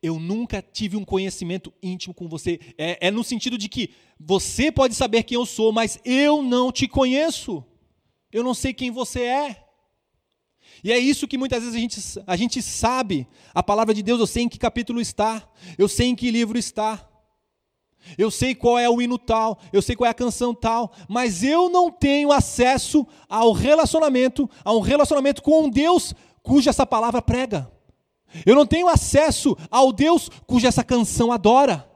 Eu 0.02 0.20
nunca 0.20 0.60
tive 0.60 0.96
um 0.96 1.04
conhecimento 1.04 1.72
íntimo 1.82 2.14
com 2.14 2.28
você. 2.28 2.60
É, 2.76 3.08
é, 3.08 3.10
no 3.10 3.24
sentido 3.24 3.56
de 3.56 3.68
que 3.68 3.94
você 4.20 4.70
pode 4.70 4.94
saber 4.94 5.22
quem 5.22 5.36
eu 5.36 5.46
sou, 5.46 5.72
mas 5.72 5.98
eu 6.04 6.42
não 6.42 6.70
te 6.70 6.86
conheço. 6.86 7.64
Eu 8.30 8.44
não 8.44 8.54
sei 8.54 8.74
quem 8.74 8.90
você 8.90 9.22
é. 9.22 9.65
E 10.82 10.92
é 10.92 10.98
isso 10.98 11.26
que 11.26 11.38
muitas 11.38 11.62
vezes 11.62 11.74
a 11.74 11.78
gente, 11.78 12.24
a 12.26 12.36
gente 12.36 12.62
sabe. 12.62 13.26
A 13.54 13.62
palavra 13.62 13.94
de 13.94 14.02
Deus, 14.02 14.20
eu 14.20 14.26
sei 14.26 14.44
em 14.44 14.48
que 14.48 14.58
capítulo 14.58 15.00
está, 15.00 15.42
eu 15.78 15.88
sei 15.88 16.08
em 16.08 16.14
que 16.14 16.30
livro 16.30 16.58
está. 16.58 17.08
Eu 18.16 18.30
sei 18.30 18.54
qual 18.54 18.78
é 18.78 18.88
o 18.88 19.02
hino 19.02 19.18
tal, 19.18 19.58
eu 19.72 19.82
sei 19.82 19.96
qual 19.96 20.06
é 20.06 20.10
a 20.10 20.14
canção 20.14 20.54
tal, 20.54 20.92
mas 21.08 21.42
eu 21.42 21.68
não 21.68 21.90
tenho 21.90 22.30
acesso 22.30 23.04
ao 23.28 23.52
relacionamento, 23.52 24.48
a 24.64 24.72
um 24.72 24.80
relacionamento 24.80 25.42
com 25.42 25.64
um 25.64 25.68
Deus 25.68 26.14
cuja 26.42 26.70
essa 26.70 26.86
palavra 26.86 27.20
prega. 27.20 27.70
Eu 28.44 28.54
não 28.54 28.66
tenho 28.66 28.88
acesso 28.88 29.56
ao 29.70 29.92
Deus 29.92 30.28
cuja 30.46 30.68
essa 30.68 30.84
canção 30.84 31.32
adora. 31.32 31.90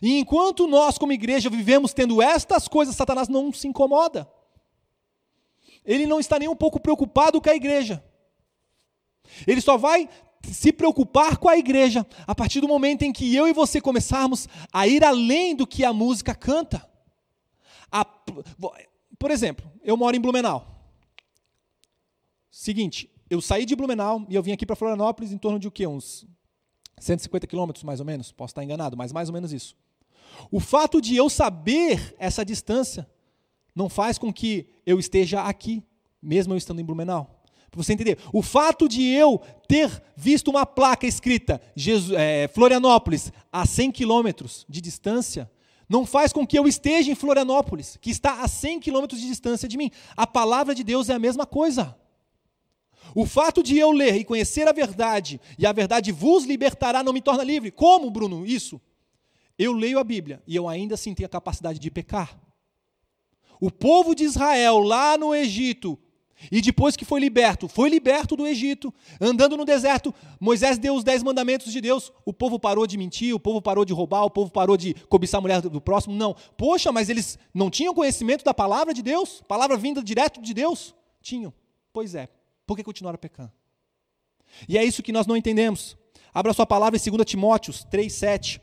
E 0.00 0.18
enquanto 0.18 0.66
nós, 0.66 0.96
como 0.96 1.12
igreja, 1.12 1.50
vivemos 1.50 1.92
tendo 1.92 2.22
estas 2.22 2.66
coisas, 2.66 2.96
Satanás 2.96 3.28
não 3.28 3.52
se 3.52 3.68
incomoda. 3.68 4.30
Ele 5.84 6.06
não 6.06 6.20
está 6.20 6.38
nem 6.38 6.48
um 6.48 6.56
pouco 6.56 6.80
preocupado 6.80 7.40
com 7.40 7.50
a 7.50 7.54
igreja. 7.54 8.02
Ele 9.46 9.60
só 9.60 9.76
vai 9.76 10.08
se 10.50 10.72
preocupar 10.72 11.36
com 11.36 11.48
a 11.48 11.56
igreja 11.56 12.06
a 12.26 12.34
partir 12.34 12.60
do 12.60 12.68
momento 12.68 13.02
em 13.02 13.12
que 13.12 13.34
eu 13.34 13.46
e 13.46 13.52
você 13.52 13.80
começarmos 13.80 14.48
a 14.72 14.86
ir 14.86 15.04
além 15.04 15.54
do 15.54 15.66
que 15.66 15.84
a 15.84 15.92
música 15.92 16.34
canta. 16.34 16.88
A, 17.90 18.04
por 18.04 19.30
exemplo, 19.30 19.70
eu 19.82 19.96
moro 19.96 20.16
em 20.16 20.20
Blumenau. 20.20 20.66
Seguinte, 22.50 23.10
eu 23.30 23.40
saí 23.40 23.64
de 23.64 23.76
Blumenau 23.76 24.26
e 24.28 24.34
eu 24.34 24.42
vim 24.42 24.52
aqui 24.52 24.66
para 24.66 24.76
Florianópolis 24.76 25.32
em 25.32 25.38
torno 25.38 25.58
de 25.58 25.68
o 25.68 25.70
quê? 25.70 25.86
Uns 25.86 26.26
150 26.98 27.46
quilômetros, 27.46 27.84
mais 27.84 28.00
ou 28.00 28.06
menos. 28.06 28.32
Posso 28.32 28.52
estar 28.52 28.64
enganado, 28.64 28.96
mas 28.96 29.12
mais 29.12 29.28
ou 29.28 29.32
menos 29.32 29.52
isso. 29.52 29.76
O 30.50 30.60
fato 30.60 31.00
de 31.00 31.16
eu 31.16 31.28
saber 31.28 32.14
essa 32.18 32.44
distância 32.44 33.08
não 33.74 33.88
faz 33.88 34.18
com 34.18 34.32
que 34.32 34.66
eu 34.86 34.98
esteja 34.98 35.42
aqui, 35.42 35.82
mesmo 36.22 36.52
eu 36.52 36.58
estando 36.58 36.80
em 36.80 36.84
Blumenau. 36.84 37.42
Para 37.70 37.82
você 37.82 37.94
entender, 37.94 38.18
o 38.32 38.42
fato 38.42 38.86
de 38.86 39.02
eu 39.02 39.40
ter 39.66 39.90
visto 40.14 40.48
uma 40.48 40.66
placa 40.66 41.06
escrita 41.06 41.60
Jesus, 41.74 42.18
é, 42.18 42.46
Florianópolis 42.48 43.32
a 43.50 43.64
100 43.64 43.92
quilômetros 43.92 44.66
de 44.68 44.80
distância, 44.80 45.50
não 45.88 46.04
faz 46.04 46.32
com 46.32 46.46
que 46.46 46.58
eu 46.58 46.68
esteja 46.68 47.10
em 47.10 47.14
Florianópolis, 47.14 47.96
que 48.00 48.10
está 48.10 48.42
a 48.42 48.48
100 48.48 48.80
quilômetros 48.80 49.20
de 49.20 49.26
distância 49.26 49.68
de 49.68 49.78
mim. 49.78 49.90
A 50.16 50.26
palavra 50.26 50.74
de 50.74 50.84
Deus 50.84 51.08
é 51.08 51.14
a 51.14 51.18
mesma 51.18 51.46
coisa. 51.46 51.96
O 53.14 53.26
fato 53.26 53.62
de 53.62 53.76
eu 53.78 53.90
ler 53.90 54.16
e 54.16 54.24
conhecer 54.24 54.68
a 54.68 54.72
verdade, 54.72 55.40
e 55.58 55.66
a 55.66 55.72
verdade 55.72 56.12
vos 56.12 56.44
libertará, 56.44 57.02
não 57.02 57.12
me 57.12 57.20
torna 57.20 57.42
livre. 57.42 57.70
Como, 57.70 58.10
Bruno, 58.10 58.46
isso? 58.46 58.80
Eu 59.58 59.72
leio 59.72 59.98
a 59.98 60.04
Bíblia 60.04 60.42
e 60.46 60.56
eu 60.56 60.68
ainda 60.68 60.94
assim 60.94 61.14
tenho 61.14 61.26
a 61.26 61.30
capacidade 61.30 61.78
de 61.78 61.90
pecar. 61.90 62.38
O 63.62 63.70
povo 63.70 64.12
de 64.12 64.24
Israel, 64.24 64.80
lá 64.80 65.16
no 65.16 65.32
Egito, 65.32 65.96
E 66.50 66.60
depois 66.60 66.96
que 66.96 67.04
foi 67.04 67.20
liberto, 67.20 67.68
foi 67.68 67.88
liberto 67.88 68.34
do 68.34 68.44
Egito, 68.44 68.92
andando 69.20 69.56
no 69.56 69.64
deserto, 69.64 70.12
Moisés 70.40 70.76
deu 70.76 70.96
os 70.96 71.04
dez 71.04 71.22
mandamentos 71.22 71.72
de 71.72 71.80
Deus. 71.80 72.12
O 72.24 72.32
povo 72.32 72.58
parou 72.58 72.84
de 72.84 72.98
mentir, 72.98 73.32
o 73.32 73.38
povo 73.38 73.62
parou 73.62 73.84
de 73.84 73.92
roubar, 73.92 74.24
o 74.24 74.30
povo 74.30 74.50
parou 74.50 74.76
de 74.76 74.94
cobiçar 75.08 75.38
a 75.38 75.40
mulher 75.40 75.60
do 75.60 75.80
próximo. 75.80 76.16
Não. 76.16 76.34
Poxa, 76.56 76.90
mas 76.90 77.08
eles 77.08 77.38
não 77.54 77.70
tinham 77.70 77.94
conhecimento 77.94 78.44
da 78.44 78.52
palavra 78.52 78.92
de 78.92 79.00
Deus? 79.00 79.40
Palavra 79.46 79.76
vinda 79.76 80.02
direto 80.02 80.42
de 80.42 80.52
Deus? 80.52 80.92
Tinham. 81.20 81.54
Pois 81.92 82.16
é. 82.16 82.28
Por 82.66 82.76
que 82.76 82.82
continuaram 82.82 83.20
pecando? 83.20 83.52
E 84.68 84.76
é 84.76 84.84
isso 84.84 85.00
que 85.00 85.12
nós 85.12 85.28
não 85.28 85.36
entendemos. 85.36 85.96
Abra 86.34 86.52
sua 86.52 86.66
palavra 86.66 86.98
em 86.98 87.10
2 87.10 87.24
Timóteos 87.24 87.86
3,7. 87.86 88.60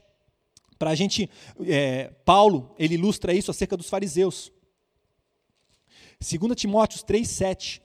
Para 0.78 0.90
a 0.90 0.96
gente, 0.96 1.30
é, 1.66 2.12
Paulo, 2.26 2.76
ele 2.78 2.96
ilustra 2.96 3.34
isso 3.34 3.50
acerca 3.50 3.78
dos 3.78 3.90
fariseus. 3.90 4.52
2 6.20 6.56
Timóteos 6.56 7.04
3,7. 7.04 7.82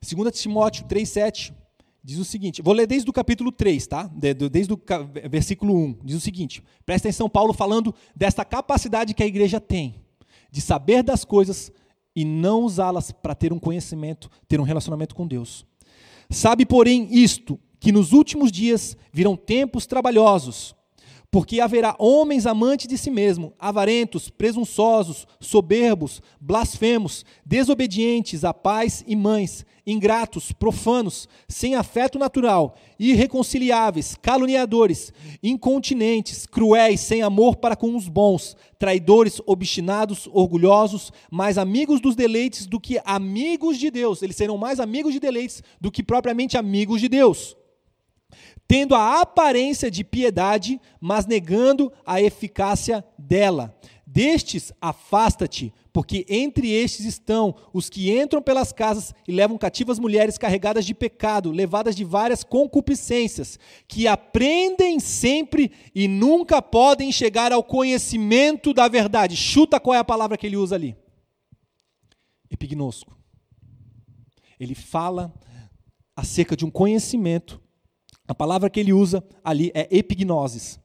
2 0.00 0.40
Timóteo 0.40 0.84
3,7 0.86 1.54
diz 2.02 2.18
o 2.18 2.24
seguinte: 2.24 2.62
vou 2.62 2.74
ler 2.74 2.86
desde 2.86 3.08
o 3.08 3.12
capítulo 3.12 3.52
3, 3.52 3.86
tá? 3.86 4.10
Desde 4.14 4.72
o 4.72 4.80
versículo 5.30 5.76
1. 5.76 5.98
Diz 6.04 6.16
o 6.16 6.20
seguinte: 6.20 6.62
presta 6.84 7.08
atenção, 7.08 7.28
Paulo 7.28 7.52
falando 7.52 7.94
desta 8.16 8.44
capacidade 8.44 9.14
que 9.14 9.22
a 9.22 9.26
igreja 9.26 9.60
tem 9.60 10.04
de 10.50 10.60
saber 10.60 11.02
das 11.02 11.24
coisas 11.24 11.70
e 12.16 12.24
não 12.24 12.62
usá-las 12.62 13.12
para 13.12 13.34
ter 13.34 13.52
um 13.52 13.58
conhecimento, 13.58 14.30
ter 14.48 14.58
um 14.58 14.64
relacionamento 14.64 15.14
com 15.14 15.26
Deus. 15.26 15.64
Sabe, 16.30 16.66
porém, 16.66 17.08
isto, 17.12 17.58
que 17.78 17.92
nos 17.92 18.12
últimos 18.12 18.50
dias 18.50 18.96
virão 19.12 19.36
tempos 19.36 19.86
trabalhosos, 19.86 20.74
porque 21.30 21.60
haverá 21.60 21.94
homens 21.98 22.46
amantes 22.46 22.86
de 22.86 22.96
si 22.96 23.10
mesmo, 23.10 23.52
avarentos, 23.58 24.30
presunçosos, 24.30 25.26
soberbos, 25.38 26.22
blasfemos, 26.40 27.24
desobedientes 27.44 28.44
a 28.44 28.54
pais 28.54 29.04
e 29.06 29.14
mães, 29.14 29.66
ingratos, 29.86 30.52
profanos, 30.52 31.28
sem 31.46 31.74
afeto 31.74 32.18
natural, 32.18 32.76
irreconciliáveis, 32.98 34.16
caluniadores, 34.20 35.12
incontinentes, 35.42 36.46
cruéis, 36.46 37.00
sem 37.00 37.20
amor 37.20 37.56
para 37.56 37.76
com 37.76 37.94
os 37.94 38.08
bons, 38.08 38.56
traidores, 38.78 39.38
obstinados, 39.46 40.28
orgulhosos, 40.32 41.12
mais 41.30 41.58
amigos 41.58 42.00
dos 42.00 42.16
deleites 42.16 42.66
do 42.66 42.80
que 42.80 43.00
amigos 43.04 43.78
de 43.78 43.90
Deus. 43.90 44.22
Eles 44.22 44.36
serão 44.36 44.56
mais 44.56 44.80
amigos 44.80 45.12
de 45.12 45.20
deleites 45.20 45.62
do 45.78 45.90
que 45.90 46.02
propriamente 46.02 46.56
amigos 46.56 47.02
de 47.02 47.08
Deus 47.08 47.54
tendo 48.68 48.94
a 48.94 49.22
aparência 49.22 49.90
de 49.90 50.04
piedade, 50.04 50.78
mas 51.00 51.24
negando 51.24 51.90
a 52.04 52.20
eficácia 52.20 53.02
dela. 53.18 53.74
Destes, 54.06 54.72
afasta-te, 54.80 55.72
porque 55.92 56.26
entre 56.28 56.70
estes 56.70 57.06
estão 57.06 57.54
os 57.72 57.88
que 57.88 58.10
entram 58.10 58.42
pelas 58.42 58.70
casas 58.70 59.14
e 59.26 59.32
levam 59.32 59.56
cativas 59.56 59.98
mulheres 59.98 60.36
carregadas 60.36 60.84
de 60.84 60.94
pecado, 60.94 61.50
levadas 61.50 61.96
de 61.96 62.04
várias 62.04 62.44
concupiscências, 62.44 63.58
que 63.86 64.06
aprendem 64.06 65.00
sempre 65.00 65.72
e 65.94 66.06
nunca 66.06 66.60
podem 66.60 67.10
chegar 67.10 67.52
ao 67.52 67.64
conhecimento 67.64 68.74
da 68.74 68.86
verdade. 68.86 69.34
Chuta 69.34 69.80
qual 69.80 69.94
é 69.94 69.98
a 69.98 70.04
palavra 70.04 70.36
que 70.36 70.46
ele 70.46 70.56
usa 70.56 70.74
ali. 70.74 70.94
Epignosco. 72.50 73.16
Ele 74.60 74.74
fala 74.74 75.32
acerca 76.14 76.56
de 76.56 76.64
um 76.64 76.70
conhecimento 76.70 77.60
a 78.28 78.34
palavra 78.34 78.68
que 78.68 78.78
ele 78.78 78.92
usa 78.92 79.24
ali 79.42 79.72
é 79.74 79.88
epignosis, 79.90 80.78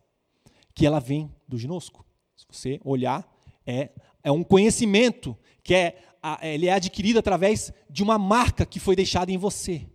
que 0.73 0.85
ela 0.85 0.99
vem 0.99 1.29
do 1.45 1.57
ginosco. 1.57 2.05
Se 2.37 2.45
você 2.49 2.79
olhar, 2.85 3.29
é, 3.67 3.89
é 4.23 4.31
um 4.31 4.43
conhecimento 4.43 5.37
que 5.61 5.73
é, 5.75 6.01
ele 6.41 6.67
é 6.67 6.73
adquirido 6.73 7.19
através 7.19 7.73
de 7.89 8.01
uma 8.01 8.17
marca 8.17 8.65
que 8.65 8.79
foi 8.79 8.95
deixada 8.95 9.29
em 9.29 9.37
você, 9.37 9.85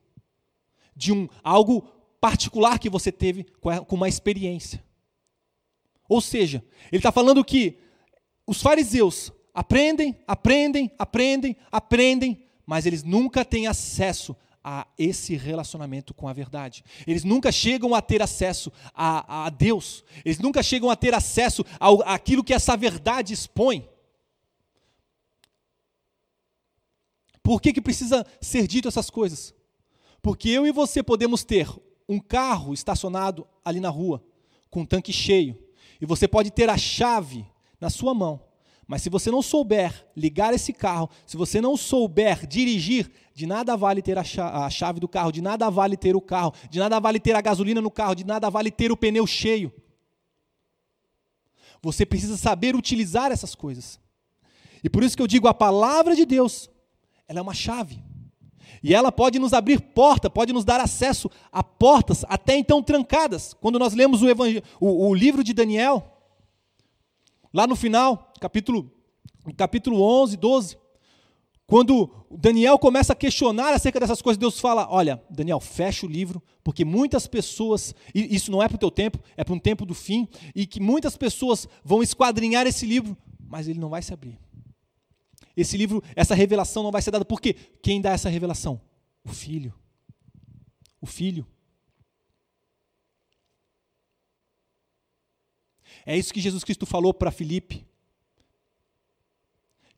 de 0.94 1.11
um 1.11 1.26
algo 1.42 1.88
particular 2.20 2.78
que 2.78 2.90
você 2.90 3.11
teve 3.11 3.44
com 3.61 3.96
uma 3.96 4.08
experiência. 4.08 4.84
Ou 6.06 6.20
seja, 6.20 6.62
ele 6.92 6.98
está 6.98 7.11
falando 7.11 7.44
que 7.44 7.78
os 8.46 8.61
fariseus 8.61 9.32
aprendem, 9.54 10.16
aprendem, 10.26 10.90
aprendem, 10.98 11.56
aprendem, 11.72 12.44
mas 12.66 12.84
eles 12.84 13.02
nunca 13.02 13.44
têm 13.44 13.66
acesso 13.66 14.37
a 14.70 14.87
esse 14.98 15.35
relacionamento 15.35 16.12
com 16.12 16.28
a 16.28 16.33
verdade. 16.35 16.85
Eles 17.07 17.24
nunca 17.24 17.50
chegam 17.50 17.94
a 17.94 18.02
ter 18.02 18.20
acesso 18.20 18.70
a, 18.92 19.46
a 19.46 19.48
Deus. 19.48 20.04
Eles 20.22 20.38
nunca 20.38 20.62
chegam 20.62 20.90
a 20.90 20.96
ter 20.96 21.14
acesso 21.14 21.64
ao, 21.81 22.02
àquilo 22.02 22.44
que 22.44 22.52
essa 22.52 22.76
verdade 22.76 23.33
expõe. 23.33 23.88
Por 27.42 27.62
que, 27.62 27.72
que 27.72 27.81
precisa 27.81 28.26
ser 28.42 28.66
dito 28.66 28.88
essas 28.88 29.09
coisas? 29.09 29.54
Porque 30.20 30.50
eu 30.50 30.66
e 30.66 30.70
você 30.70 31.02
podemos 31.02 31.42
ter 31.42 31.66
um 32.07 32.20
carro 32.20 32.74
estacionado 32.74 33.48
ali 33.64 33.81
na 33.81 33.88
rua, 33.88 34.22
com 34.68 34.83
um 34.83 34.87
tanque 34.87 35.14
cheio, 35.14 35.59
e 35.98 36.04
você 36.04 36.28
pode 36.28 36.50
ter 36.50 36.68
a 36.68 36.76
chave 36.76 37.46
na 37.81 37.88
sua 37.88 38.12
mão, 38.12 38.44
mas 38.88 39.03
se 39.03 39.11
você 39.11 39.31
não 39.31 39.42
souber 39.42 40.09
ligar 40.16 40.55
esse 40.55 40.72
carro, 40.72 41.11
se 41.27 41.37
você 41.37 41.61
não 41.61 41.77
souber 41.77 42.46
dirigir, 42.46 43.11
de 43.35 43.46
nada 43.46 43.77
vale 43.77 44.01
ter 44.01 44.16
a 44.16 44.70
chave 44.70 44.98
do 44.98 45.07
carro, 45.07 45.31
de 45.31 45.42
nada 45.42 45.68
vale 45.68 45.94
ter 45.94 46.16
o 46.16 46.22
carro, 46.22 46.55
de 46.70 46.79
nada 46.79 46.98
vale 46.98 47.20
ter 47.20 47.37
a 47.37 47.40
gasolina 47.42 47.83
no 47.83 47.90
carro, 47.90 48.14
de 48.14 48.24
nada 48.24 48.48
vale 48.48 48.70
ter 48.70 48.90
o 48.90 48.96
pneu 48.96 49.27
cheio. 49.27 49.70
Você 51.83 52.07
precisa 52.07 52.38
saber 52.38 52.74
utilizar 52.74 53.31
essas 53.31 53.55
coisas. 53.55 54.01
E 54.83 54.88
por 54.88 55.05
isso 55.05 55.14
que 55.14 55.22
eu 55.22 55.27
digo, 55.27 55.46
a 55.46 55.55
palavra 55.55 56.16
de 56.16 56.24
Deus, 56.24 56.70
ela 57.29 57.40
é 57.40 57.42
uma 57.42 57.55
chave. 57.55 58.03
E 58.83 58.94
ela 58.94 59.12
pode 59.12 59.38
nos 59.38 59.53
abrir 59.53 59.83
porta, 59.83 60.31
pode 60.31 60.51
nos 60.51 60.64
dar 60.64 60.81
acesso 60.81 61.31
a 61.53 61.62
portas 61.62 62.24
até 62.27 62.57
então 62.57 62.83
trancadas. 62.83 63.53
Quando 63.53 63.79
nós 63.79 63.92
lemos 63.92 64.22
o, 64.22 64.27
o, 64.81 65.09
o 65.09 65.14
livro 65.14 65.44
de 65.44 65.53
Daniel, 65.53 66.17
Lá 67.52 67.66
no 67.66 67.74
final, 67.74 68.32
capítulo, 68.40 68.90
capítulo 69.56 70.02
11, 70.02 70.37
12, 70.37 70.76
quando 71.66 72.11
Daniel 72.30 72.78
começa 72.78 73.12
a 73.12 73.16
questionar 73.16 73.74
acerca 73.74 74.00
dessas 74.00 74.22
coisas, 74.22 74.38
Deus 74.38 74.58
fala: 74.58 74.88
Olha, 74.90 75.22
Daniel, 75.30 75.61
fecha 75.61 76.06
o 76.06 76.08
livro, 76.08 76.42
porque 76.64 76.84
muitas 76.84 77.26
pessoas, 77.26 77.94
e 78.14 78.34
isso 78.34 78.50
não 78.50 78.62
é 78.62 78.68
para 78.68 78.76
o 78.76 78.78
teu 78.78 78.90
tempo, 78.90 79.18
é 79.37 79.44
para 79.44 79.54
um 79.54 79.58
tempo 79.58 79.84
do 79.84 79.94
fim, 79.94 80.28
e 80.54 80.66
que 80.66 80.80
muitas 80.80 81.16
pessoas 81.16 81.68
vão 81.84 82.02
esquadrinhar 82.02 82.66
esse 82.66 82.87
livro, 82.87 83.16
mas 83.38 83.68
ele 83.68 83.78
não 83.78 83.90
vai 83.90 84.02
se 84.02 84.12
abrir. 84.12 84.38
Esse 85.56 85.76
livro, 85.76 86.02
essa 86.14 86.34
revelação 86.34 86.82
não 86.82 86.90
vai 86.90 87.02
ser 87.02 87.11
dada, 87.11 87.24
porque 87.24 87.54
quem 87.82 88.00
dá 88.00 88.12
essa 88.12 88.28
revelação? 88.28 88.80
O 89.24 89.30
filho. 89.30 89.74
O 91.00 91.06
filho. 91.06 91.46
É 96.09 96.16
isso 96.16 96.33
que 96.33 96.40
Jesus 96.40 96.64
Cristo 96.64 96.87
falou 96.87 97.12
para 97.12 97.31
Filipe. 97.31 97.87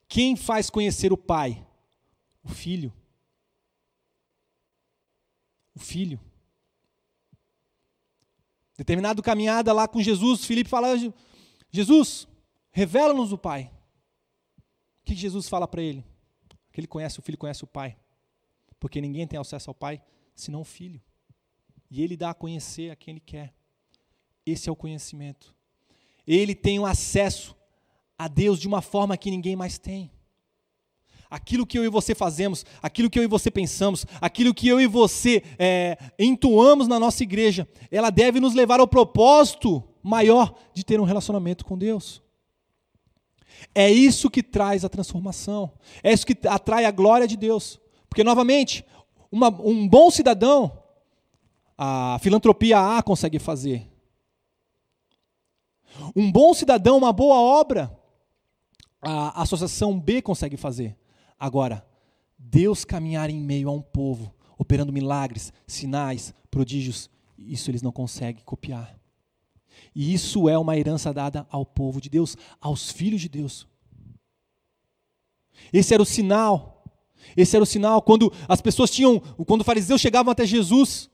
Quem 0.08 0.34
faz 0.34 0.68
conhecer 0.68 1.12
o 1.12 1.16
Pai? 1.16 1.64
O 2.42 2.48
Filho. 2.48 2.92
O 5.72 5.78
Filho. 5.78 6.18
Determinado 8.76 9.22
caminhada 9.22 9.72
lá 9.72 9.86
com 9.86 10.02
Jesus, 10.02 10.44
Filipe 10.44 10.68
fala: 10.68 10.88
Jesus, 11.70 12.26
revela-nos 12.72 13.30
o 13.30 13.38
Pai. 13.38 13.70
O 15.02 15.04
que 15.04 15.14
Jesus 15.14 15.48
fala 15.48 15.68
para 15.68 15.80
ele? 15.80 16.04
Que 16.72 16.80
ele 16.80 16.88
conhece 16.88 17.20
o 17.20 17.22
Filho, 17.22 17.38
conhece 17.38 17.62
o 17.62 17.68
Pai. 17.68 17.96
Porque 18.80 19.00
ninguém 19.00 19.28
tem 19.28 19.38
acesso 19.38 19.70
ao 19.70 19.74
Pai 19.74 20.02
senão 20.34 20.62
o 20.62 20.64
Filho. 20.64 21.00
E 21.88 22.02
ele 22.02 22.16
dá 22.16 22.30
a 22.30 22.34
conhecer 22.34 22.90
a 22.90 22.96
quem 22.96 23.12
ele 23.12 23.20
quer. 23.20 23.54
Esse 24.44 24.68
é 24.68 24.72
o 24.72 24.76
conhecimento 24.76 25.54
ele 26.36 26.54
tem 26.54 26.78
um 26.78 26.86
acesso 26.86 27.56
a 28.18 28.28
Deus 28.28 28.58
de 28.58 28.68
uma 28.68 28.80
forma 28.80 29.16
que 29.16 29.30
ninguém 29.30 29.56
mais 29.56 29.78
tem. 29.78 30.10
Aquilo 31.28 31.66
que 31.66 31.78
eu 31.78 31.84
e 31.84 31.88
você 31.88 32.14
fazemos, 32.14 32.64
aquilo 32.82 33.08
que 33.08 33.18
eu 33.18 33.22
e 33.22 33.26
você 33.26 33.50
pensamos, 33.50 34.04
aquilo 34.20 34.54
que 34.54 34.68
eu 34.68 34.80
e 34.80 34.86
você 34.86 35.42
é, 35.58 35.96
entoamos 36.18 36.86
na 36.86 36.98
nossa 36.98 37.22
igreja, 37.22 37.68
ela 37.90 38.10
deve 38.10 38.40
nos 38.40 38.54
levar 38.54 38.80
ao 38.80 38.86
propósito 38.86 39.82
maior 40.02 40.54
de 40.72 40.84
ter 40.84 41.00
um 41.00 41.04
relacionamento 41.04 41.64
com 41.64 41.78
Deus. 41.78 42.22
É 43.74 43.90
isso 43.90 44.30
que 44.30 44.42
traz 44.42 44.84
a 44.84 44.88
transformação, 44.88 45.72
é 46.02 46.12
isso 46.12 46.26
que 46.26 46.36
atrai 46.46 46.84
a 46.84 46.90
glória 46.90 47.26
de 47.26 47.36
Deus. 47.36 47.80
Porque, 48.08 48.24
novamente, 48.24 48.84
uma, 49.30 49.48
um 49.48 49.86
bom 49.86 50.10
cidadão, 50.10 50.80
a 51.76 52.18
filantropia 52.20 52.98
A 52.98 53.02
consegue 53.02 53.38
fazer, 53.38 53.89
um 56.14 56.30
bom 56.30 56.54
cidadão, 56.54 56.98
uma 56.98 57.12
boa 57.12 57.36
obra, 57.36 57.96
a 59.02 59.42
associação 59.42 59.98
B 59.98 60.20
consegue 60.20 60.56
fazer. 60.56 60.96
Agora, 61.38 61.86
Deus 62.38 62.84
caminhar 62.84 63.30
em 63.30 63.40
meio 63.40 63.68
a 63.68 63.72
um 63.72 63.82
povo, 63.82 64.34
operando 64.58 64.92
milagres, 64.92 65.52
sinais, 65.66 66.34
prodígios, 66.50 67.10
isso 67.38 67.70
eles 67.70 67.82
não 67.82 67.92
conseguem 67.92 68.42
copiar. 68.44 68.98
E 69.94 70.12
isso 70.12 70.48
é 70.48 70.58
uma 70.58 70.76
herança 70.76 71.12
dada 71.12 71.46
ao 71.50 71.64
povo 71.64 72.00
de 72.00 72.08
Deus, 72.08 72.36
aos 72.60 72.90
filhos 72.90 73.20
de 73.20 73.28
Deus. 73.28 73.66
Esse 75.72 75.94
era 75.94 76.02
o 76.02 76.06
sinal. 76.06 76.84
Esse 77.36 77.56
era 77.56 77.62
o 77.62 77.66
sinal 77.66 78.02
quando 78.02 78.32
as 78.48 78.60
pessoas 78.60 78.90
tinham, 78.90 79.20
quando 79.46 79.60
os 79.60 79.66
fariseus 79.66 80.00
chegavam 80.00 80.30
até 80.30 80.46
Jesus, 80.46 81.10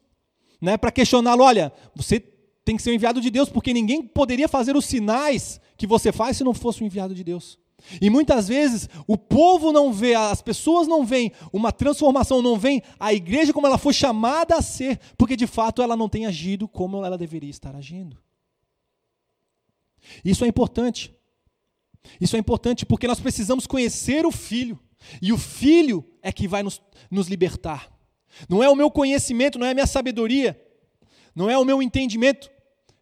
né, 0.60 0.76
para 0.76 0.90
questioná-lo, 0.90 1.42
olha, 1.42 1.72
você 1.94 2.20
tem 2.66 2.76
que 2.76 2.82
ser 2.82 2.90
o 2.90 2.94
enviado 2.94 3.20
de 3.20 3.30
Deus, 3.30 3.48
porque 3.48 3.72
ninguém 3.72 4.02
poderia 4.02 4.48
fazer 4.48 4.76
os 4.76 4.84
sinais 4.84 5.60
que 5.76 5.86
você 5.86 6.10
faz 6.10 6.36
se 6.36 6.42
não 6.42 6.52
fosse 6.52 6.82
o 6.82 6.84
enviado 6.84 7.14
de 7.14 7.22
Deus. 7.22 7.60
E 8.00 8.10
muitas 8.10 8.48
vezes 8.48 8.88
o 9.06 9.16
povo 9.16 9.70
não 9.70 9.92
vê, 9.92 10.16
as 10.16 10.42
pessoas 10.42 10.88
não 10.88 11.06
veem 11.06 11.30
uma 11.52 11.70
transformação, 11.70 12.42
não 12.42 12.58
veem 12.58 12.82
a 12.98 13.14
igreja 13.14 13.52
como 13.52 13.68
ela 13.68 13.78
foi 13.78 13.92
chamada 13.92 14.56
a 14.56 14.62
ser, 14.62 14.98
porque 15.16 15.36
de 15.36 15.46
fato 15.46 15.80
ela 15.80 15.96
não 15.96 16.08
tem 16.08 16.26
agido 16.26 16.66
como 16.66 17.04
ela 17.04 17.16
deveria 17.16 17.50
estar 17.50 17.76
agindo. 17.76 18.18
Isso 20.24 20.44
é 20.44 20.48
importante. 20.48 21.14
Isso 22.20 22.34
é 22.34 22.38
importante 22.40 22.84
porque 22.84 23.06
nós 23.06 23.20
precisamos 23.20 23.64
conhecer 23.64 24.26
o 24.26 24.32
Filho. 24.32 24.76
E 25.22 25.32
o 25.32 25.38
Filho 25.38 26.04
é 26.20 26.32
que 26.32 26.48
vai 26.48 26.64
nos, 26.64 26.82
nos 27.08 27.28
libertar. 27.28 27.92
Não 28.48 28.60
é 28.60 28.68
o 28.68 28.74
meu 28.74 28.90
conhecimento, 28.90 29.56
não 29.56 29.68
é 29.68 29.70
a 29.70 29.74
minha 29.74 29.86
sabedoria, 29.86 30.60
não 31.32 31.48
é 31.48 31.56
o 31.56 31.64
meu 31.64 31.80
entendimento 31.80 32.55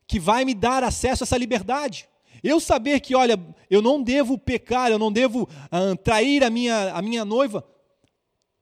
que 0.06 0.18
vai 0.18 0.44
me 0.44 0.54
dar 0.54 0.82
acesso 0.84 1.22
a 1.22 1.26
essa 1.26 1.36
liberdade. 1.36 2.08
Eu 2.42 2.60
saber 2.60 3.00
que, 3.00 3.14
olha, 3.14 3.38
eu 3.70 3.80
não 3.80 4.02
devo 4.02 4.36
pecar, 4.36 4.90
eu 4.90 4.98
não 4.98 5.10
devo 5.10 5.44
uh, 5.44 5.96
trair 6.02 6.44
a 6.44 6.50
minha, 6.50 6.92
a 6.92 7.00
minha 7.00 7.24
noiva, 7.24 7.66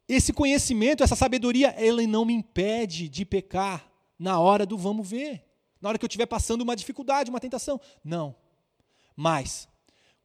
esse 0.08 0.32
conhecimento, 0.32 1.02
essa 1.02 1.16
sabedoria, 1.16 1.74
ele 1.78 2.06
não 2.06 2.24
me 2.24 2.32
impede 2.34 3.08
de 3.08 3.24
pecar 3.24 3.90
na 4.18 4.38
hora 4.38 4.66
do 4.66 4.76
vamos 4.76 5.08
ver, 5.08 5.44
na 5.80 5.88
hora 5.88 5.98
que 5.98 6.04
eu 6.04 6.08
estiver 6.08 6.26
passando 6.26 6.62
uma 6.62 6.76
dificuldade, 6.76 7.30
uma 7.30 7.40
tentação. 7.40 7.80
Não. 8.04 8.36
Mas 9.16 9.68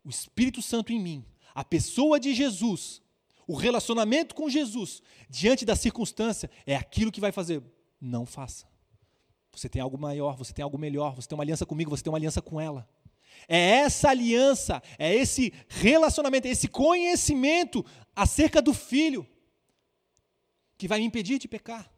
o 0.03 0.09
Espírito 0.09 0.61
Santo 0.61 0.93
em 0.93 0.99
mim, 0.99 1.25
a 1.55 1.63
pessoa 1.63 2.19
de 2.19 2.35
Jesus, 2.35 3.01
o 3.47 3.55
relacionamento 3.55 4.35
com 4.35 4.49
Jesus, 4.49 5.01
diante 5.29 5.65
da 5.65 5.75
circunstância, 5.75 6.49
é 6.65 6.75
aquilo 6.75 7.11
que 7.11 7.21
vai 7.21 7.31
fazer. 7.31 7.63
Não 7.99 8.25
faça. 8.25 8.67
Você 9.57 9.67
tem 9.67 9.81
algo 9.81 9.97
maior, 9.97 10.37
você 10.37 10.53
tem 10.53 10.61
algo 10.61 10.77
melhor, 10.77 11.15
você 11.15 11.27
tem 11.27 11.35
uma 11.35 11.43
aliança 11.43 11.65
comigo, 11.65 11.89
você 11.89 12.03
tem 12.03 12.11
uma 12.11 12.17
aliança 12.17 12.43
com 12.43 12.61
ela. 12.61 12.87
É 13.47 13.57
essa 13.57 14.09
aliança, 14.09 14.83
é 14.99 15.15
esse 15.15 15.51
relacionamento, 15.67 16.47
é 16.47 16.51
esse 16.51 16.67
conhecimento 16.67 17.83
acerca 18.15 18.61
do 18.61 18.71
filho 18.71 19.27
que 20.77 20.87
vai 20.87 20.99
me 20.99 21.05
impedir 21.05 21.39
de 21.39 21.47
pecar. 21.47 21.91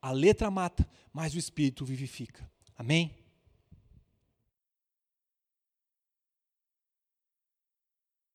A 0.00 0.12
letra 0.12 0.50
mata, 0.50 0.88
mas 1.12 1.34
o 1.34 1.38
espírito 1.38 1.84
vivifica. 1.84 2.50
Amém? 2.74 3.14